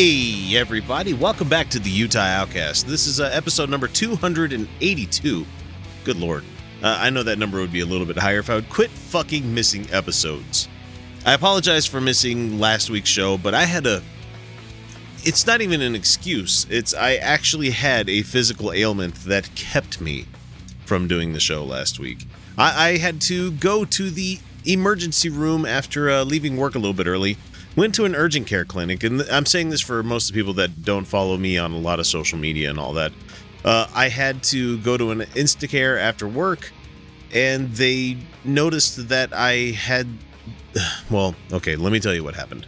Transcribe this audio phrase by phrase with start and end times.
[0.00, 2.86] Hey, everybody, welcome back to the Utah Outcast.
[2.86, 5.44] This is uh, episode number 282.
[6.04, 6.44] Good lord.
[6.80, 8.90] Uh, I know that number would be a little bit higher if I would quit
[8.90, 10.68] fucking missing episodes.
[11.26, 14.00] I apologize for missing last week's show, but I had a.
[15.24, 16.64] It's not even an excuse.
[16.70, 20.26] It's I actually had a physical ailment that kept me
[20.84, 22.24] from doing the show last week.
[22.56, 26.94] I, I had to go to the emergency room after uh, leaving work a little
[26.94, 27.36] bit early
[27.76, 30.54] went to an urgent care clinic and i'm saying this for most of the people
[30.54, 33.12] that don't follow me on a lot of social media and all that.
[33.64, 36.72] Uh, i had to go to an instacare after work
[37.32, 40.06] and they noticed that i had
[41.10, 42.66] well okay let me tell you what happened.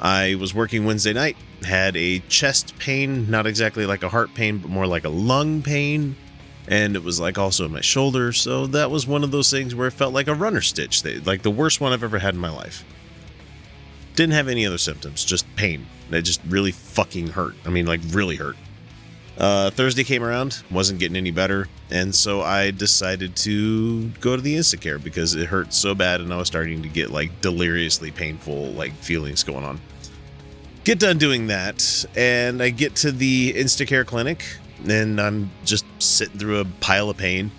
[0.00, 4.58] I was working wednesday night had a chest pain not exactly like a heart pain
[4.58, 6.16] but more like a lung pain
[6.66, 9.74] and it was like also in my shoulder so that was one of those things
[9.74, 12.40] where it felt like a runner stitch like the worst one i've ever had in
[12.40, 12.84] my life
[14.14, 15.86] didn't have any other symptoms, just pain.
[16.10, 17.54] It just really fucking hurt.
[17.64, 18.56] I mean, like, really hurt.
[19.36, 24.42] Uh, Thursday came around, wasn't getting any better, and so I decided to go to
[24.42, 28.12] the Instacare because it hurt so bad and I was starting to get like deliriously
[28.12, 29.80] painful like feelings going on.
[30.84, 34.44] Get done doing that, and I get to the Instacare clinic,
[34.88, 37.50] and I'm just sitting through a pile of pain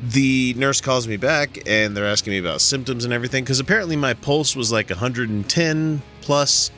[0.00, 3.96] the nurse calls me back and they're asking me about symptoms and everything because apparently
[3.96, 6.70] my pulse was like 110 plus.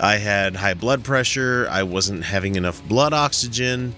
[0.00, 1.68] I had high blood pressure.
[1.70, 3.94] I wasn't having enough blood oxygen.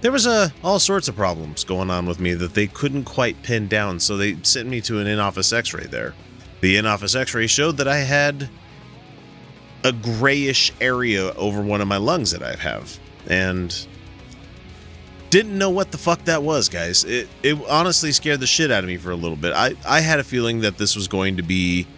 [0.00, 3.04] There was a uh, all sorts of problems going on with me that they couldn't
[3.04, 6.14] quite pin down, so they sent me to an in-office X-ray there.
[6.60, 8.50] The in-office X-ray showed that I had
[9.82, 13.86] a grayish area over one of my lungs that I have, and
[15.34, 17.02] didn't know what the fuck that was, guys.
[17.02, 19.52] It it honestly scared the shit out of me for a little bit.
[19.52, 21.88] I I had a feeling that this was going to be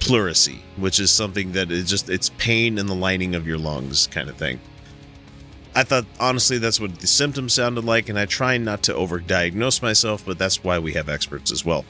[0.00, 4.08] pleurisy, which is something that is just it's pain in the lining of your lungs
[4.08, 4.58] kind of thing.
[5.76, 9.80] I thought honestly that's what the symptoms sounded like, and I try not to overdiagnose
[9.80, 11.84] myself, but that's why we have experts as well.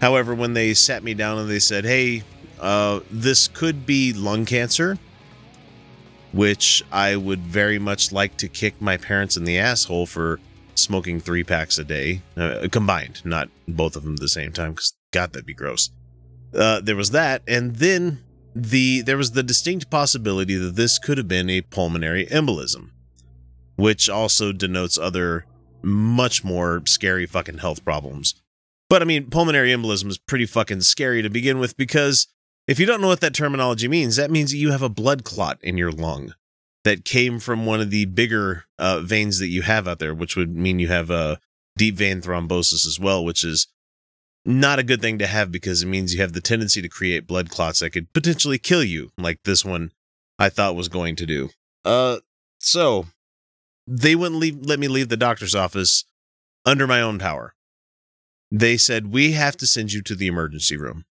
[0.00, 2.22] However, when they sat me down and they said, "Hey,
[2.58, 4.96] uh, this could be lung cancer,"
[6.34, 10.40] which I would very much like to kick my parents in the asshole for
[10.74, 14.72] smoking three packs a day uh, combined, not both of them at the same time,
[14.72, 15.90] because God, that'd be gross.
[16.52, 18.18] Uh, there was that, and then
[18.54, 22.90] the there was the distinct possibility that this could have been a pulmonary embolism,
[23.76, 25.46] which also denotes other
[25.82, 28.34] much more scary fucking health problems.
[28.88, 32.26] But I mean, pulmonary embolism is pretty fucking scary to begin with because
[32.66, 35.24] if you don't know what that terminology means, that means that you have a blood
[35.24, 36.34] clot in your lung
[36.84, 40.36] that came from one of the bigger uh, veins that you have out there, which
[40.36, 41.40] would mean you have a
[41.76, 43.66] deep vein thrombosis as well, which is
[44.44, 47.26] not a good thing to have because it means you have the tendency to create
[47.26, 49.92] blood clots that could potentially kill you, like this one
[50.38, 51.50] I thought was going to do.
[51.84, 52.18] Uh,
[52.58, 53.06] so
[53.86, 56.04] they wouldn't leave, let me leave the doctor's office
[56.66, 57.54] under my own power.
[58.50, 61.04] They said, We have to send you to the emergency room.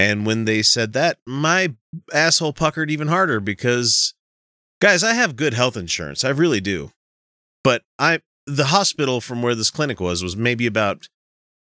[0.00, 1.74] And when they said that, my
[2.10, 4.14] asshole puckered even harder because,
[4.80, 6.24] guys, I have good health insurance.
[6.24, 6.92] I really do.
[7.62, 11.10] But I, the hospital from where this clinic was, was maybe about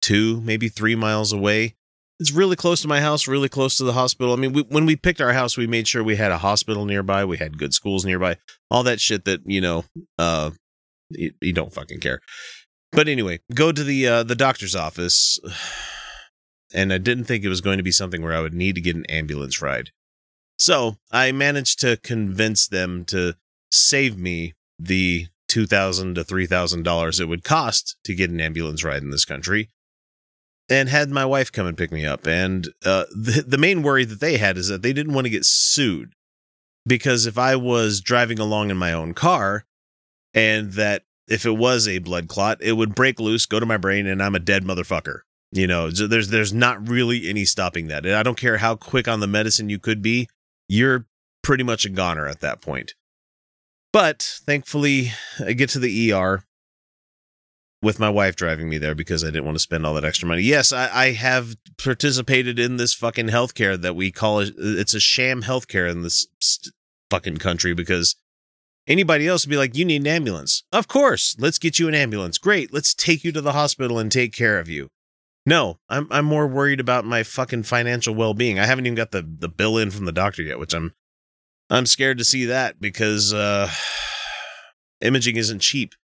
[0.04, 1.74] two, maybe three miles away.
[2.20, 4.32] It's really close to my house, really close to the hospital.
[4.32, 6.86] I mean, we, when we picked our house, we made sure we had a hospital
[6.86, 8.38] nearby, we had good schools nearby,
[8.70, 9.86] all that shit that you know,
[10.20, 10.52] uh,
[11.10, 12.20] you, you don't fucking care.
[12.92, 15.40] But anyway, go to the uh, the doctor's office
[16.74, 18.82] and I didn't think it was going to be something where I would need to
[18.82, 19.92] get an ambulance ride.
[20.58, 23.36] So I managed to convince them to
[23.72, 28.40] save me the two thousand to three thousand dollars it would cost to get an
[28.42, 29.70] ambulance ride in this country.
[30.70, 32.28] and had my wife come and pick me up.
[32.28, 35.32] And uh, the, the main worry that they had is that they didn't want to
[35.32, 36.14] get sued
[36.86, 39.66] because if I was driving along in my own car
[40.34, 43.78] and that if it was a blood clot, it would break loose, go to my
[43.78, 45.22] brain, and I'm a dead motherfucker.
[45.52, 48.06] You know, there's there's not really any stopping that.
[48.06, 50.30] I don't care how quick on the medicine you could be,
[50.68, 51.08] you're
[51.42, 52.94] pretty much a goner at that point.
[53.92, 55.12] But thankfully,
[55.44, 56.44] I get to the ER
[57.82, 60.28] with my wife driving me there because I didn't want to spend all that extra
[60.28, 60.42] money.
[60.42, 64.54] Yes, I, I have participated in this fucking healthcare that we call it.
[64.58, 66.28] It's a sham healthcare in this
[67.10, 68.16] fucking country because
[68.88, 70.64] anybody else would be like, you need an ambulance.
[70.72, 72.38] Of course, let's get you an ambulance.
[72.38, 74.90] Great, let's take you to the hospital and take care of you.
[75.50, 78.60] No, I'm I'm more worried about my fucking financial well being.
[78.60, 80.94] I haven't even got the the bill in from the doctor yet, which I'm
[81.72, 83.68] I'm scared to see that because uh
[85.02, 85.96] imaging isn't cheap.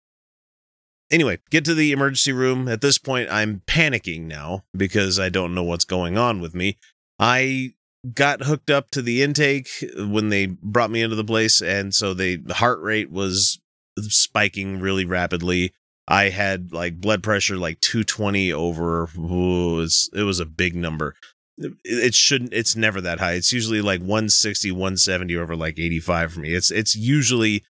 [1.12, 2.66] Anyway, get to the emergency room.
[2.66, 6.76] At this point, I'm panicking now because I don't know what's going on with me.
[7.20, 7.70] I
[8.12, 12.14] got hooked up to the intake when they brought me into the place, and so
[12.14, 13.60] the heart rate was
[13.96, 15.72] spiking really rapidly.
[16.08, 19.08] I had like blood pressure like 220 over.
[19.18, 21.14] Ooh, it, was, it was a big number.
[21.58, 22.52] It, it shouldn't.
[22.52, 23.32] It's never that high.
[23.32, 26.54] It's usually like 160, 170 over like 85 for me.
[26.54, 27.64] It's it's usually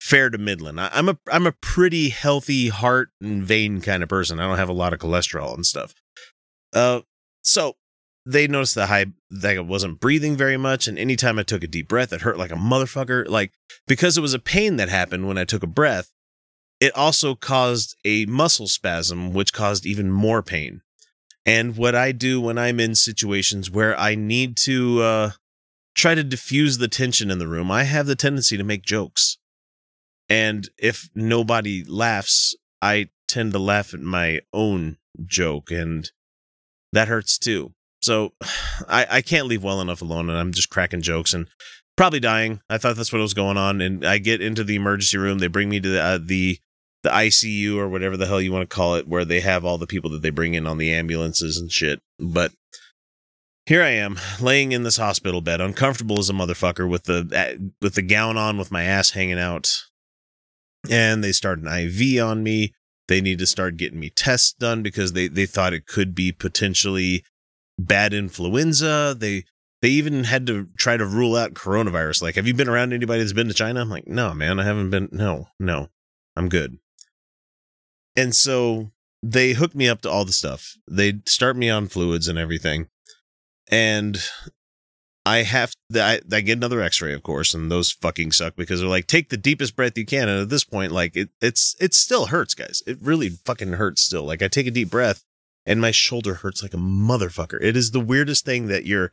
[0.00, 0.80] fair to midland.
[0.80, 4.40] I, am a I'm a pretty healthy heart and vein kind of person.
[4.40, 5.94] I don't have a lot of cholesterol and stuff.
[6.72, 7.00] Uh,
[7.42, 7.76] so
[8.26, 11.68] they noticed the high that I wasn't breathing very much, and anytime I took a
[11.68, 13.28] deep breath, it hurt like a motherfucker.
[13.28, 13.52] Like
[13.86, 16.12] because it was a pain that happened when I took a breath,
[16.80, 20.80] it also caused a muscle spasm, which caused even more pain.
[21.46, 25.30] And what I do when I'm in situations where I need to uh,
[25.94, 29.38] try to diffuse the tension in the room, I have the tendency to make jokes.
[30.28, 36.10] And if nobody laughs, I tend to laugh at my own joke, and
[36.92, 37.74] that hurts too.
[38.00, 38.32] So
[38.88, 41.48] I, I can't leave well enough alone, and I'm just cracking jokes and
[41.96, 42.60] probably dying.
[42.70, 45.38] I thought that's what was going on, and I get into the emergency room.
[45.38, 46.58] They bring me to the uh, the,
[47.02, 49.78] the ICU or whatever the hell you want to call it, where they have all
[49.78, 52.00] the people that they bring in on the ambulances and shit.
[52.18, 52.52] But
[53.66, 57.68] here I am, laying in this hospital bed, uncomfortable as a motherfucker, with the uh,
[57.80, 59.84] with the gown on, with my ass hanging out,
[60.90, 62.72] and they start an IV on me.
[63.08, 66.30] They need to start getting me tests done because they, they thought it could be
[66.30, 67.24] potentially
[67.78, 69.16] bad influenza.
[69.18, 69.44] They
[69.82, 72.22] they even had to try to rule out coronavirus.
[72.22, 73.80] Like, have you been around anybody that's been to China?
[73.80, 75.08] I'm like, no, man, I haven't been.
[75.12, 75.88] No, no,
[76.36, 76.78] I'm good.
[78.16, 78.90] And so
[79.22, 80.76] they hook me up to all the stuff.
[80.90, 82.88] They start me on fluids and everything.
[83.70, 84.18] And
[85.26, 88.88] I have I, I get another X-ray, of course, and those fucking suck because they're
[88.88, 90.28] like, take the deepest breath you can.
[90.28, 92.82] And at this point, like it, it's it still hurts, guys.
[92.86, 94.24] It really fucking hurts still.
[94.24, 95.22] Like I take a deep breath,
[95.66, 97.62] and my shoulder hurts like a motherfucker.
[97.62, 99.12] It is the weirdest thing that your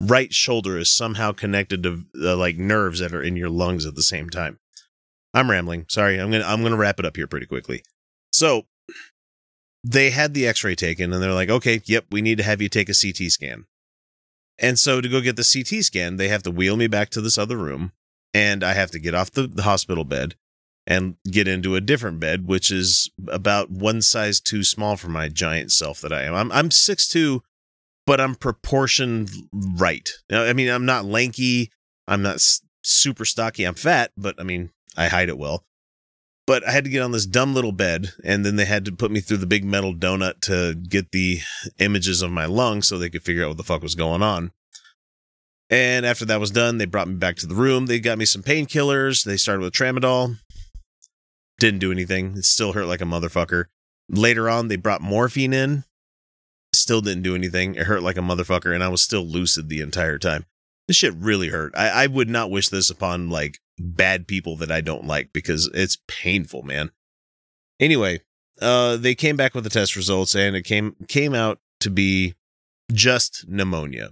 [0.00, 3.96] right shoulder is somehow connected to the like nerves that are in your lungs at
[3.96, 4.60] the same time.
[5.34, 5.86] I'm rambling.
[5.88, 6.18] Sorry.
[6.18, 7.82] I'm gonna I'm gonna wrap it up here pretty quickly.
[8.32, 8.66] So
[9.84, 12.68] they had the X-ray taken, and they're like, okay, yep, we need to have you
[12.68, 13.66] take a CT scan.
[14.58, 17.20] And so to go get the CT scan, they have to wheel me back to
[17.20, 17.92] this other room
[18.34, 20.34] and I have to get off the, the hospital bed
[20.86, 25.28] and get into a different bed, which is about one size too small for my
[25.28, 26.34] giant self that I am.
[26.34, 27.42] I'm I'm six two,
[28.06, 30.08] but I'm proportioned right.
[30.32, 31.70] I mean, I'm not lanky.
[32.06, 32.40] I'm not
[32.82, 33.64] super stocky.
[33.64, 35.64] I'm fat, but I mean, I hide it well
[36.48, 38.92] but I had to get on this dumb little bed, and then they had to
[38.92, 41.40] put me through the big metal donut to get the
[41.78, 44.52] images of my lungs so they could figure out what the fuck was going on.
[45.68, 47.84] And after that was done, they brought me back to the room.
[47.84, 49.24] They got me some painkillers.
[49.24, 50.38] They started with tramadol.
[51.58, 52.38] Didn't do anything.
[52.38, 53.66] It still hurt like a motherfucker.
[54.08, 55.84] Later on, they brought morphine in.
[56.72, 57.74] Still didn't do anything.
[57.74, 60.46] It hurt like a motherfucker, and I was still lucid the entire time.
[60.86, 61.74] This shit really hurt.
[61.76, 65.70] I, I would not wish this upon like bad people that I don't like because
[65.74, 66.90] it's painful, man.
[67.80, 68.20] Anyway,
[68.60, 72.34] uh, they came back with the test results and it came came out to be
[72.92, 74.10] just pneumonia.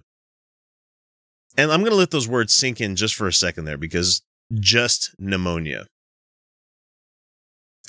[1.58, 4.23] And I'm going to let those words sink in just for a second there because
[4.52, 5.87] just pneumonia.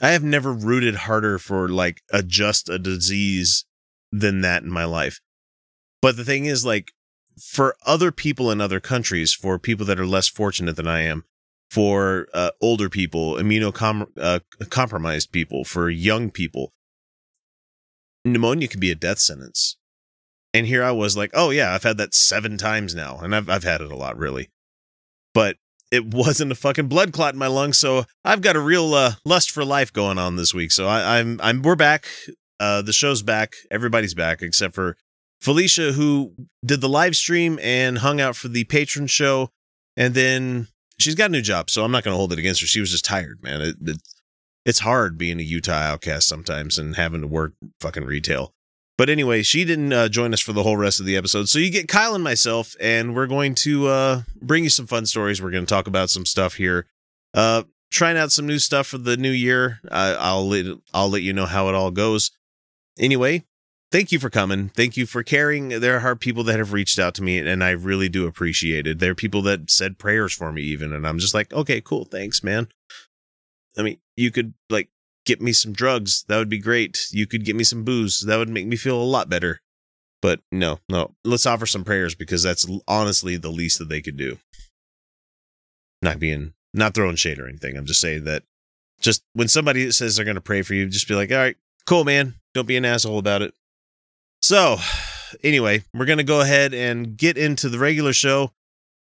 [0.01, 3.65] I have never rooted harder for like a just a disease
[4.11, 5.19] than that in my life.
[6.01, 6.91] But the thing is like
[7.39, 11.25] for other people in other countries, for people that are less fortunate than I am,
[11.69, 16.73] for uh, older people, immunocompromised uh, people, for young people.
[18.25, 19.77] Pneumonia can be a death sentence.
[20.53, 23.49] And here I was like, oh yeah, I've had that seven times now, and I've
[23.49, 24.49] I've had it a lot really,
[25.33, 25.57] but
[25.91, 29.13] it wasn't a fucking blood clot in my lungs, so I've got a real uh,
[29.25, 30.71] lust for life going on this week.
[30.71, 32.07] So I, I'm I'm we're back.
[32.59, 33.53] uh, the show's back.
[33.69, 34.97] Everybody's back except for
[35.41, 36.33] Felicia, who
[36.65, 39.51] did the live stream and hung out for the patron show.
[39.95, 40.67] And then
[40.99, 42.67] she's got a new job, so I'm not going to hold it against her.
[42.67, 43.61] She was just tired, man.
[43.61, 44.01] It, it,
[44.65, 48.53] it's hard being a Utah outcast sometimes and having to work fucking retail.
[48.97, 51.47] But anyway, she didn't uh, join us for the whole rest of the episode.
[51.49, 55.05] So you get Kyle and myself, and we're going to uh, bring you some fun
[55.05, 55.41] stories.
[55.41, 56.87] We're going to talk about some stuff here.
[57.33, 59.79] Uh, trying out some new stuff for the new year.
[59.89, 62.31] I'll let, I'll let you know how it all goes.
[62.99, 63.45] Anyway,
[63.91, 64.69] thank you for coming.
[64.69, 65.69] Thank you for caring.
[65.69, 68.99] There are people that have reached out to me, and I really do appreciate it.
[68.99, 72.05] There are people that said prayers for me, even, and I'm just like, okay, cool,
[72.05, 72.67] thanks, man.
[73.77, 74.89] I mean, you could like
[75.25, 76.25] get me some drugs.
[76.27, 77.07] That would be great.
[77.11, 78.21] You could get me some booze.
[78.21, 79.61] That would make me feel a lot better.
[80.21, 84.17] But no, no, let's offer some prayers because that's honestly the least that they could
[84.17, 84.39] do.
[86.01, 87.77] Not being, not throwing shade or anything.
[87.77, 88.43] I'm just saying that
[88.99, 91.57] just when somebody says they're going to pray for you, just be like, all right,
[91.85, 92.33] cool, man.
[92.55, 93.53] Don't be an asshole about it.
[94.41, 94.77] So,
[95.43, 98.51] anyway, we're going to go ahead and get into the regular show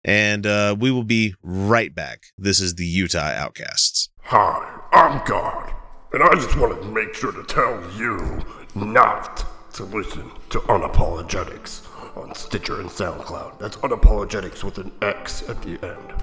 [0.04, 2.25] and uh, we will be right back.
[2.38, 4.08] This is the Utah Outcasts.
[4.22, 5.72] Hi, I'm God,
[6.12, 8.40] and I just wanted to make sure to tell you
[8.75, 9.44] not
[9.75, 13.58] to listen to Unapologetix on Stitcher and SoundCloud.
[13.58, 16.14] That's Unapologetix with an X at the end.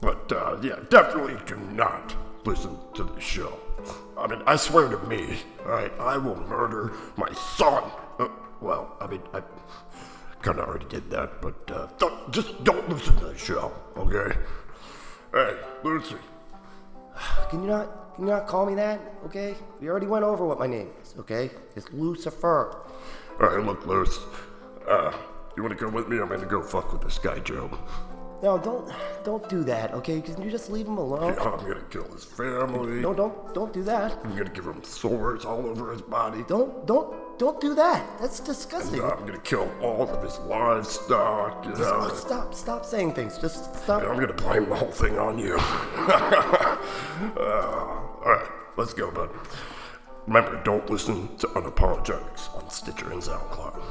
[0.00, 2.14] But uh, yeah, definitely do not
[2.46, 3.58] listen to the show.
[4.20, 7.90] I mean, I swear to me, alright, I will murder my son.
[8.18, 8.28] Uh,
[8.60, 9.42] well, I mean, I
[10.42, 14.36] kind of already did that, but uh, don't, just don't listen to the show, okay?
[15.32, 16.16] Hey, Lucy.
[17.48, 19.00] Can you not can you not call me that?
[19.24, 19.54] Okay?
[19.80, 21.50] We already went over what my name is, okay?
[21.74, 22.82] It's Lucifer.
[23.40, 24.18] Alright, look, Luce.
[24.86, 25.12] Uh,
[25.56, 26.18] you wanna come with me?
[26.18, 27.70] I'm gonna go fuck with this guy, Joe.
[28.42, 28.90] No, don't
[29.22, 30.22] don't do that, okay?
[30.22, 31.34] Can you just leave him alone?
[31.34, 33.00] Yeah, I'm gonna kill his family.
[33.00, 34.18] No, don't don't do that.
[34.24, 36.42] I'm gonna give him sores all over his body.
[36.48, 38.02] Don't don't don't do that.
[38.18, 39.02] That's disgusting.
[39.02, 41.66] And I'm gonna kill all of his livestock.
[41.66, 42.10] You know?
[42.14, 43.36] Stop stop saying things.
[43.36, 44.02] Just stop.
[44.02, 45.56] And I'm gonna blame the whole thing on you.
[45.58, 46.78] uh,
[47.36, 49.28] all right, let's go, bud.
[50.26, 53.82] Remember, don't listen to Unapologetix on Stitcher and SoundCloud.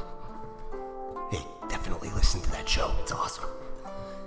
[1.30, 2.92] Hey, definitely listen to that show.
[3.02, 3.44] It's awesome.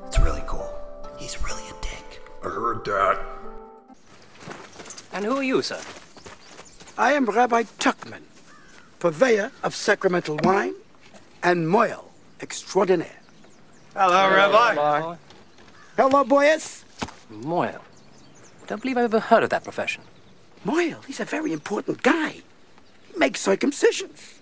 [0.08, 0.74] It's really cool.
[1.18, 2.22] He's really a dick.
[2.44, 3.20] I heard that.
[5.12, 5.80] And who are you, sir?
[6.98, 8.24] I am Rabbi Tuckman,
[9.00, 10.76] purveyor of sacramental wine
[11.42, 12.06] and mohel
[12.42, 13.22] extraordinaire.
[13.96, 15.16] Hello, Rabbi.
[15.98, 16.84] Hello, boys.
[17.32, 17.82] Mohel.
[18.68, 20.04] Don't believe I've ever heard of that profession.
[20.66, 22.42] Mohel, he's a very important guy.
[23.12, 24.40] He makes circumcisions.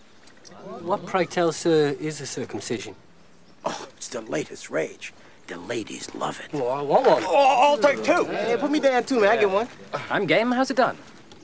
[0.82, 2.96] What, pray tell, sir, is a circumcision?
[3.66, 5.14] Oh, it's the latest rage.
[5.52, 6.54] The ladies love it.
[6.54, 7.24] Well, I want one.
[7.26, 8.24] Oh, I'll take two.
[8.24, 9.32] Hey, put me down too, man.
[9.32, 9.68] I get one.
[10.10, 10.50] I'm game.
[10.50, 10.98] How's it done?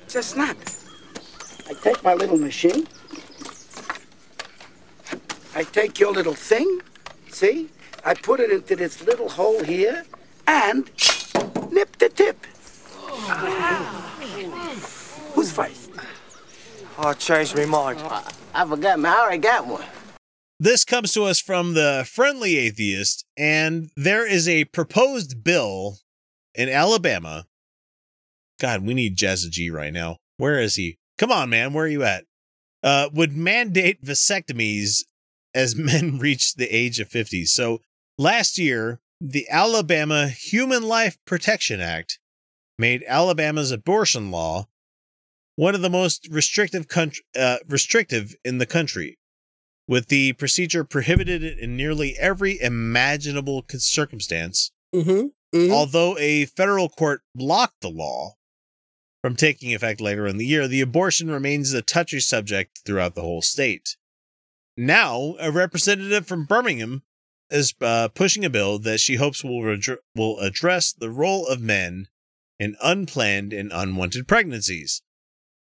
[0.03, 0.55] It's a snap.
[1.69, 2.87] I take my little machine.
[5.53, 6.79] I take your little thing.
[7.31, 7.67] See?
[8.05, 10.05] I put it into this little hole here
[10.47, 10.89] and
[11.69, 12.45] nip the tip.
[15.33, 15.91] Who's first?
[16.97, 17.99] Oh, I changed my mind.
[18.53, 19.13] I forgot, man.
[19.13, 19.83] I already got one.
[20.59, 25.99] This comes to us from the Friendly Atheist, and there is a proposed bill
[26.55, 27.45] in Alabama.
[28.59, 30.17] God, we need Jazza G right now.
[30.37, 30.97] Where is he?
[31.19, 31.73] Come on, man.
[31.73, 32.25] Where are you at?
[32.81, 35.03] Uh, would mandate vasectomies
[35.53, 37.45] as men reach the age of 50.
[37.45, 37.81] So
[38.17, 42.17] last year, the Alabama Human Life Protection Act
[42.79, 44.67] made Alabama's abortion law
[45.55, 49.17] one of the most restrictive country, uh, restrictive in the country
[49.88, 54.72] with the procedure prohibited in nearly every imaginable circumstance.
[54.94, 55.58] Mm-hmm.
[55.58, 55.72] mm-hmm.
[55.72, 58.36] Although a federal court blocked the law
[59.22, 63.22] from taking effect later in the year, the abortion remains a touchy subject throughout the
[63.22, 63.96] whole state.
[64.75, 67.03] Now, a representative from Birmingham
[67.50, 71.62] is uh, pushing a bill that she hopes will redr- will address the role of
[71.62, 72.08] men
[72.60, 75.01] in unplanned and unwanted pregnancies.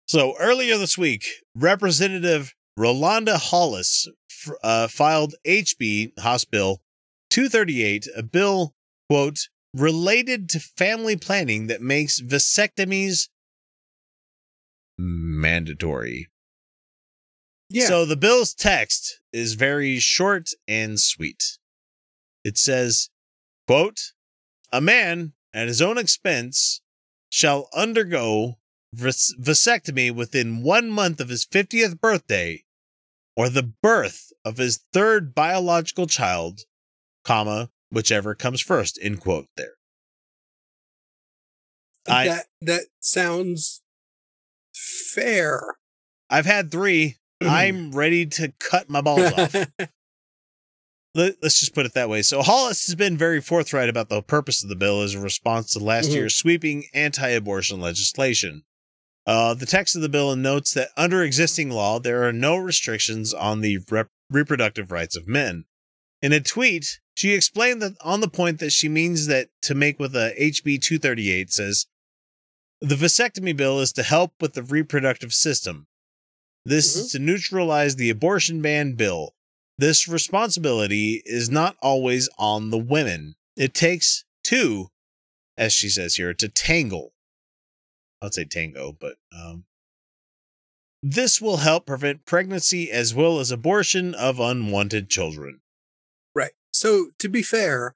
[0.07, 1.25] So earlier this week,
[1.55, 4.07] Representative Rolanda Hollis
[4.63, 6.81] uh, filed HB House Bill
[7.29, 8.73] 238, a bill,
[9.09, 13.29] quote, related to family planning that makes vasectomies
[14.97, 16.27] mandatory.
[17.69, 17.85] Yeah.
[17.85, 21.57] So the bill's text is very short and sweet.
[22.43, 23.09] It says,
[23.67, 24.13] quote,
[24.71, 26.81] a man at his own expense
[27.29, 28.58] shall undergo
[28.93, 32.63] vas- vasectomy within one month of his 50th birthday
[33.35, 36.61] or the birth of his third biological child,
[37.23, 39.73] comma, whichever comes first, end quote there.
[42.07, 43.81] I- that that sounds
[44.73, 45.75] fair.
[46.29, 47.17] I've had three.
[47.41, 49.53] I'm ready to cut my balls off.
[51.15, 52.21] Let, us just put it that way.
[52.21, 55.73] So Hollis has been very forthright about the purpose of the bill as a response
[55.73, 56.13] to last Mhm.
[56.13, 58.63] year's sweeping anti-abortion legislation.
[59.29, 63.31] Uh, the text of the bill notes that under existing law, there are no restrictions
[63.31, 65.65] on the rep- reproductive rights of men.
[66.19, 69.99] In a tweet, she explained that on the point that she means that to make
[69.99, 71.85] with a HB 238 says,
[72.81, 75.85] the vasectomy bill is to help with the reproductive system.
[76.65, 79.35] This is to neutralize the abortion ban bill.
[79.77, 83.35] This responsibility is not always on the women.
[83.55, 84.87] It takes two,
[85.55, 87.13] as she says here, to tangle.
[88.21, 89.65] I'd say tango, but um,
[91.01, 95.61] this will help prevent pregnancy as well as abortion of unwanted children.
[96.35, 96.51] Right.
[96.71, 97.95] So to be fair,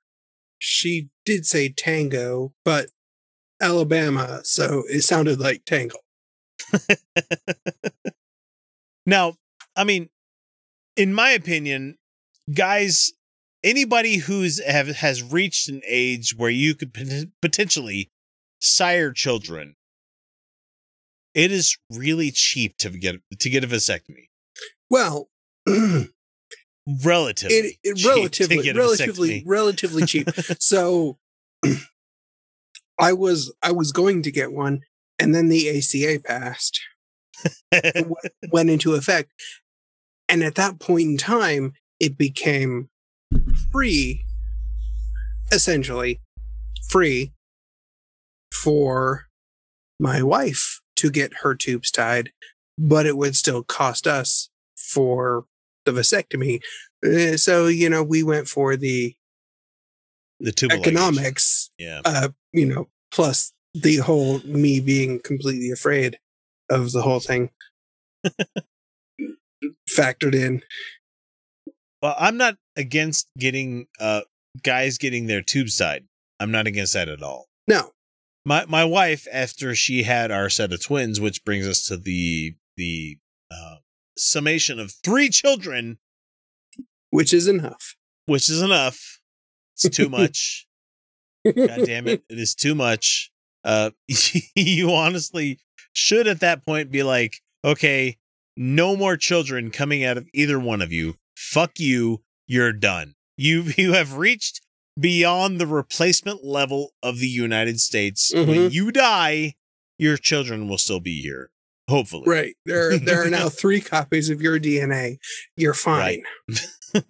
[0.60, 2.90] she did say tango, but
[3.62, 6.02] Alabama, so it sounded like tangle.
[9.06, 9.36] Now,
[9.76, 10.10] I mean,
[10.96, 11.98] in my opinion,
[12.54, 13.14] guys,
[13.64, 18.12] anybody who's have has reached an age where you could pot- potentially
[18.60, 19.76] sire children,
[21.34, 24.28] it is really cheap to get to get a vasectomy.
[24.90, 25.30] Well,
[26.86, 30.30] Relatively, it, it relatively relatively relatively cheap.
[30.60, 31.18] so
[33.00, 34.82] I was I was going to get one
[35.18, 36.82] and then the ACA passed
[38.52, 39.32] went into effect
[40.28, 42.90] and at that point in time it became
[43.72, 44.26] free
[45.52, 46.20] essentially
[46.90, 47.32] free
[48.52, 49.28] for
[50.00, 52.32] my wife to get her tubes tied
[52.78, 55.46] but it would still cost us for
[55.86, 56.60] the vasectomy
[57.06, 59.16] Uh, so you know we went for the
[60.40, 62.02] the tubal economics Yeah.
[62.06, 66.18] uh you know plus the whole me being completely afraid
[66.70, 67.50] of the whole thing
[69.90, 70.62] factored in
[72.02, 74.22] Well, I'm not against getting uh
[74.64, 76.06] guys getting their tubes tied.
[76.40, 77.48] I'm not against that at all.
[77.68, 77.92] no
[78.46, 82.56] My my wife, after she had our set of twins, which brings us to the
[82.76, 83.18] the
[83.52, 83.76] uh,
[84.18, 86.00] summation of three children,
[87.10, 89.20] which is enough which is enough.
[89.76, 90.68] It's too much.
[91.46, 92.24] God damn it.
[92.30, 93.32] It is too much.
[93.64, 93.92] Uh
[94.56, 95.60] you honestly
[95.94, 98.18] should at that point be like, okay,
[98.56, 101.16] no more children coming out of either one of you.
[101.36, 102.22] Fuck you.
[102.48, 103.16] You're done.
[103.38, 104.62] You you have reached
[105.00, 108.32] beyond the replacement level of the United States.
[108.34, 108.72] When Mhm.
[108.74, 109.56] you die,
[109.98, 111.50] your children will still be here.
[111.90, 112.24] Hopefully.
[112.28, 115.18] right there there are now three copies of your dna
[115.58, 116.24] you're fine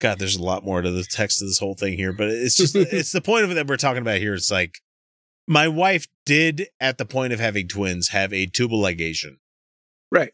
[0.00, 2.56] God, there's a lot more to the text of this whole thing here, but it's
[2.56, 4.34] just it's the point of it that we're talking about here.
[4.34, 4.78] It's like
[5.46, 9.36] my wife did at the point of having twins have a tubal ligation.
[10.10, 10.32] right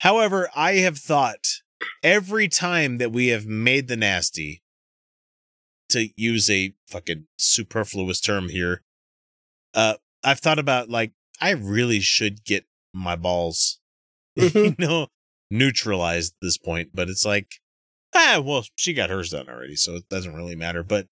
[0.00, 1.46] However, I have thought
[2.02, 4.62] every time that we have made the nasty,
[5.90, 8.82] to use a fucking superfluous term here,
[9.74, 13.78] uh, I've thought about like I really should get my balls,
[14.36, 14.78] you Mhm.
[14.78, 15.06] know,
[15.50, 16.90] neutralized at this point.
[16.94, 17.54] But it's like,
[18.14, 20.82] ah, well, she got hers done already, so it doesn't really matter.
[20.82, 21.06] But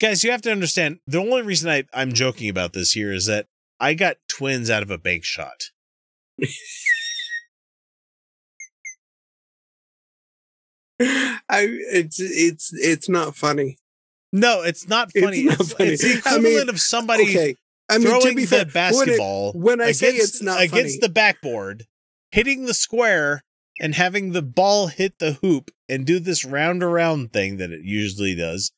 [0.00, 3.26] guys, you have to understand the only reason I, I'm joking about this here is
[3.26, 3.46] that
[3.78, 5.70] I got twins out of a bank shot.
[11.00, 13.78] i it's it's it's not funny
[14.32, 15.42] No, it's not It's funny.
[15.44, 15.90] not It's, funny.
[15.90, 17.56] it's the I equivalent mean, of somebody okay
[17.88, 20.42] i mean throwing to be fair the basketball when, it, when i say against- it's
[20.42, 21.86] not against funny the backboard,
[22.30, 23.42] hitting the square
[23.80, 27.80] and having the ball hit the hoop and do this round around thing that it
[27.82, 28.72] usually does,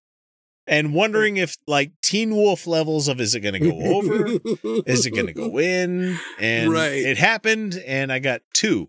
[0.67, 4.27] and wondering if like Teen Wolf levels of is it going to go over,
[4.87, 6.93] is it going to go in, and Right.
[6.93, 8.89] it happened, and I got two.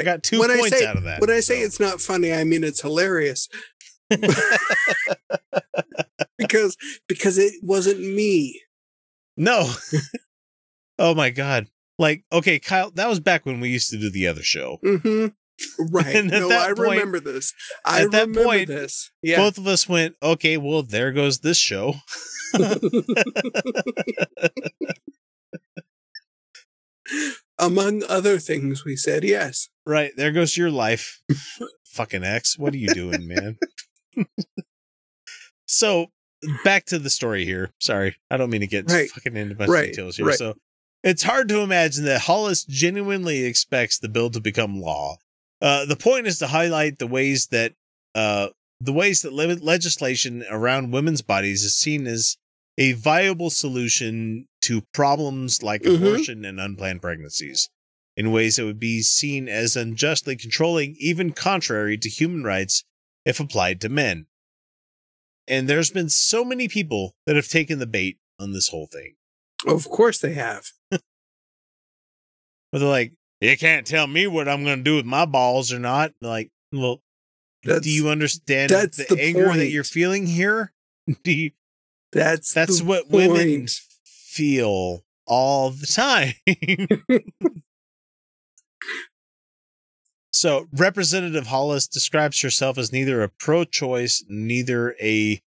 [0.00, 1.20] I got two when points say, out of that.
[1.20, 1.66] When I say so.
[1.66, 3.48] it's not funny, I mean it's hilarious.
[6.38, 6.76] because
[7.08, 8.60] because it wasn't me.
[9.36, 9.72] No.
[10.98, 11.68] oh my god.
[11.98, 14.78] Like, okay, Kyle, that was back when we used to do the other show.
[14.82, 15.26] hmm
[15.78, 16.24] Right.
[16.24, 17.54] No, I point- remember this.
[17.84, 19.12] I at that remember point, this.
[19.22, 19.36] Yeah.
[19.36, 21.94] Both of us went, okay, well, there goes this show.
[27.58, 29.68] Among other things, we said yes.
[29.86, 31.20] right, there goes your life.
[31.86, 32.58] Fucking ex.
[32.58, 33.58] What are you doing, man?
[35.66, 36.06] so
[36.64, 37.70] back to the story here.
[37.80, 38.16] Sorry.
[38.30, 39.08] I don't mean to get Right.
[39.10, 39.86] fucking into much Right.
[39.90, 40.26] details here.
[40.26, 40.38] Right.
[40.38, 40.54] So
[41.02, 45.18] it's hard to imagine that Hollis genuinely expects the bill to become law.
[45.60, 47.74] Uh, the point is to highlight the ways that
[48.14, 48.48] uh,
[48.80, 52.36] the ways that le- legislation around women's bodies is seen as
[52.76, 55.96] a viable solution to problems like Mhm.
[55.96, 57.68] abortion and unplanned pregnancies.
[58.14, 62.84] in ways that would be seen as unjustly controlling, even contrary to human rights
[63.24, 64.26] if applied to men.
[65.48, 69.14] And there's been so many people that have taken the bait on this whole thing.
[69.66, 70.72] Of course they have.
[70.90, 71.00] But
[72.80, 75.78] they're like, you can't tell me what I'm going to do with my balls or
[75.78, 76.12] not.
[76.20, 77.02] Like, well,
[77.64, 80.72] That's, do you understand the, the anger that you're feeling here?
[81.24, 81.50] Do you,
[82.12, 83.80] that's that's what women point.
[84.32, 86.32] Feel all the time.
[90.30, 95.40] so, Representative Hollis describes herself as neither a pro-choice, neither a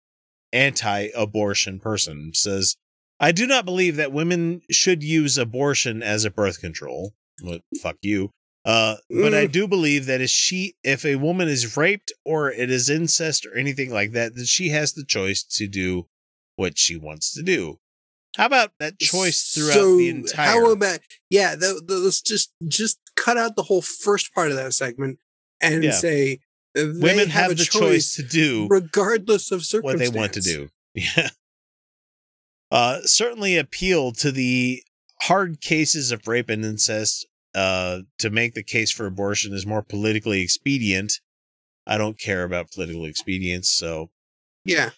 [0.51, 2.31] anti-abortion person.
[2.33, 2.75] Says,
[3.19, 7.97] "I do not believe that women should use abortion as a birth control." Well, fuck
[8.01, 8.31] you.
[8.65, 9.51] Uh, but I Mm.
[9.51, 13.55] do believe that if she, if a woman is raped or it is incest or
[13.57, 16.07] anything like that, that she has the choice to do
[16.55, 17.79] what she wants to do.
[18.37, 20.47] How about that choice throughout So, the entire?
[20.47, 21.55] How about yeah?
[21.55, 25.19] The, the, let's just just cut out the whole first part of that segment
[25.61, 25.91] and Yeah.
[25.91, 26.39] say
[26.75, 30.69] women have, a the choice to do regardless of what they want to do.
[30.95, 31.29] Yeah.
[32.71, 34.83] Uh, certainly appeal to the
[35.21, 39.81] hard cases of rape and incest uh, to make the case for abortion is more
[39.83, 41.19] politically expedient.
[41.85, 44.09] I don't care about political expedience, so
[44.65, 44.91] Yeah.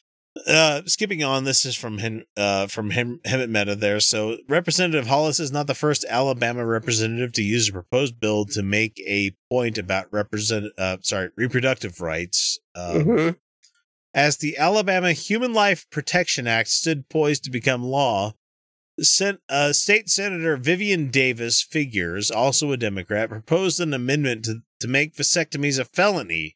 [0.48, 4.00] Uh, skipping on, this is from Hen- uh, from Hem- Hemant Mehta there.
[4.02, 8.62] So Representative Hollis is not the first Alabama representative to use a proposed bill to
[8.62, 12.60] make a point about represent uh, sorry reproductive rights.
[12.76, 13.36] Um, Mhm.
[14.13, 18.34] As the Alabama Human Life Protection Act stood poised to become law,
[19.02, 24.88] Sen- uh, State Senator Vivian Davis Figures, also a Democrat, proposed an amendment to, to
[24.88, 26.56] make vasectomies a felony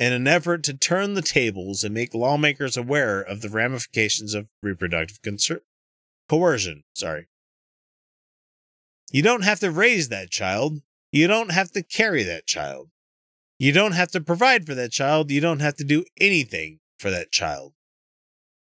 [0.00, 4.48] in an effort to turn the tables and make lawmakers aware of the ramifications of
[4.62, 5.20] reproductive
[6.26, 6.84] coercion.
[6.94, 7.28] Sorry.
[9.12, 10.80] You don't have to raise that child.
[11.12, 12.88] You don't have to carry that child.
[13.58, 15.30] You don't have to provide for that child.
[15.30, 17.74] You don't have to do anything for that child.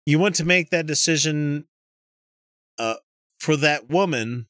[0.08, 1.68] You want to make that decision
[2.80, 2.96] uh,
[3.38, 4.48] for that woman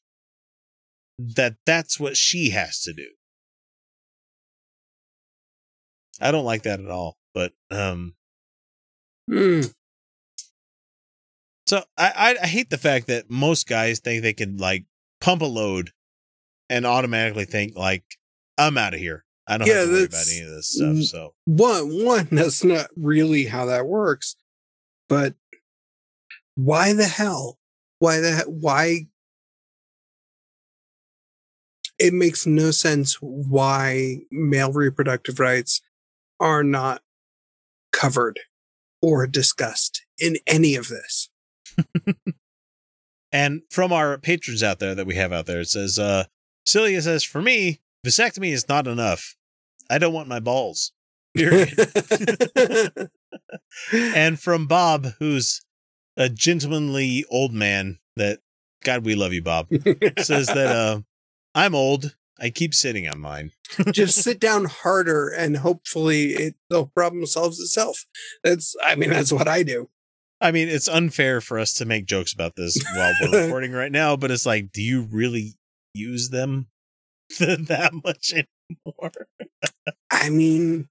[1.18, 3.08] that that's what she has to do.
[6.20, 8.14] I don't like that at all, but um
[9.30, 9.74] Mm.
[11.66, 14.86] so I, I I hate the fact that most guys think they can like
[15.20, 15.90] pump a load
[16.70, 18.04] and automatically think like
[18.56, 19.24] I'm out of here.
[19.46, 20.96] I don't Yeah, have to worry about any of this stuff.
[21.04, 24.34] So One one that's not really how that works.
[25.08, 25.34] But
[26.54, 27.58] why the hell?
[27.98, 29.08] Why the why?
[31.98, 35.80] It makes no sense why male reproductive rights
[36.40, 37.02] are not
[37.92, 38.40] covered
[39.00, 41.30] or discussed in any of this.
[43.32, 46.24] And from our patrons out there that we have out there, it says, uh,
[46.64, 49.36] Celia says, for me, vasectomy is not enough.
[49.90, 50.92] I don't want my balls.
[53.92, 55.62] And from Bob, who's
[56.16, 58.40] a gentlemanly old man that,
[58.82, 59.68] God, we love you, Bob,
[60.18, 61.00] says that, uh,
[61.54, 62.16] I'm old.
[62.40, 63.50] I keep sitting on mine.
[63.92, 68.06] Just sit down harder and hopefully it the problem solves itself.
[68.44, 69.88] That's I mean that's what I do.
[70.40, 73.90] I mean, it's unfair for us to make jokes about this while we're recording right
[73.90, 75.54] now, but it's like, do you really
[75.94, 76.68] use them
[77.40, 79.12] that much anymore?
[80.10, 80.88] I mean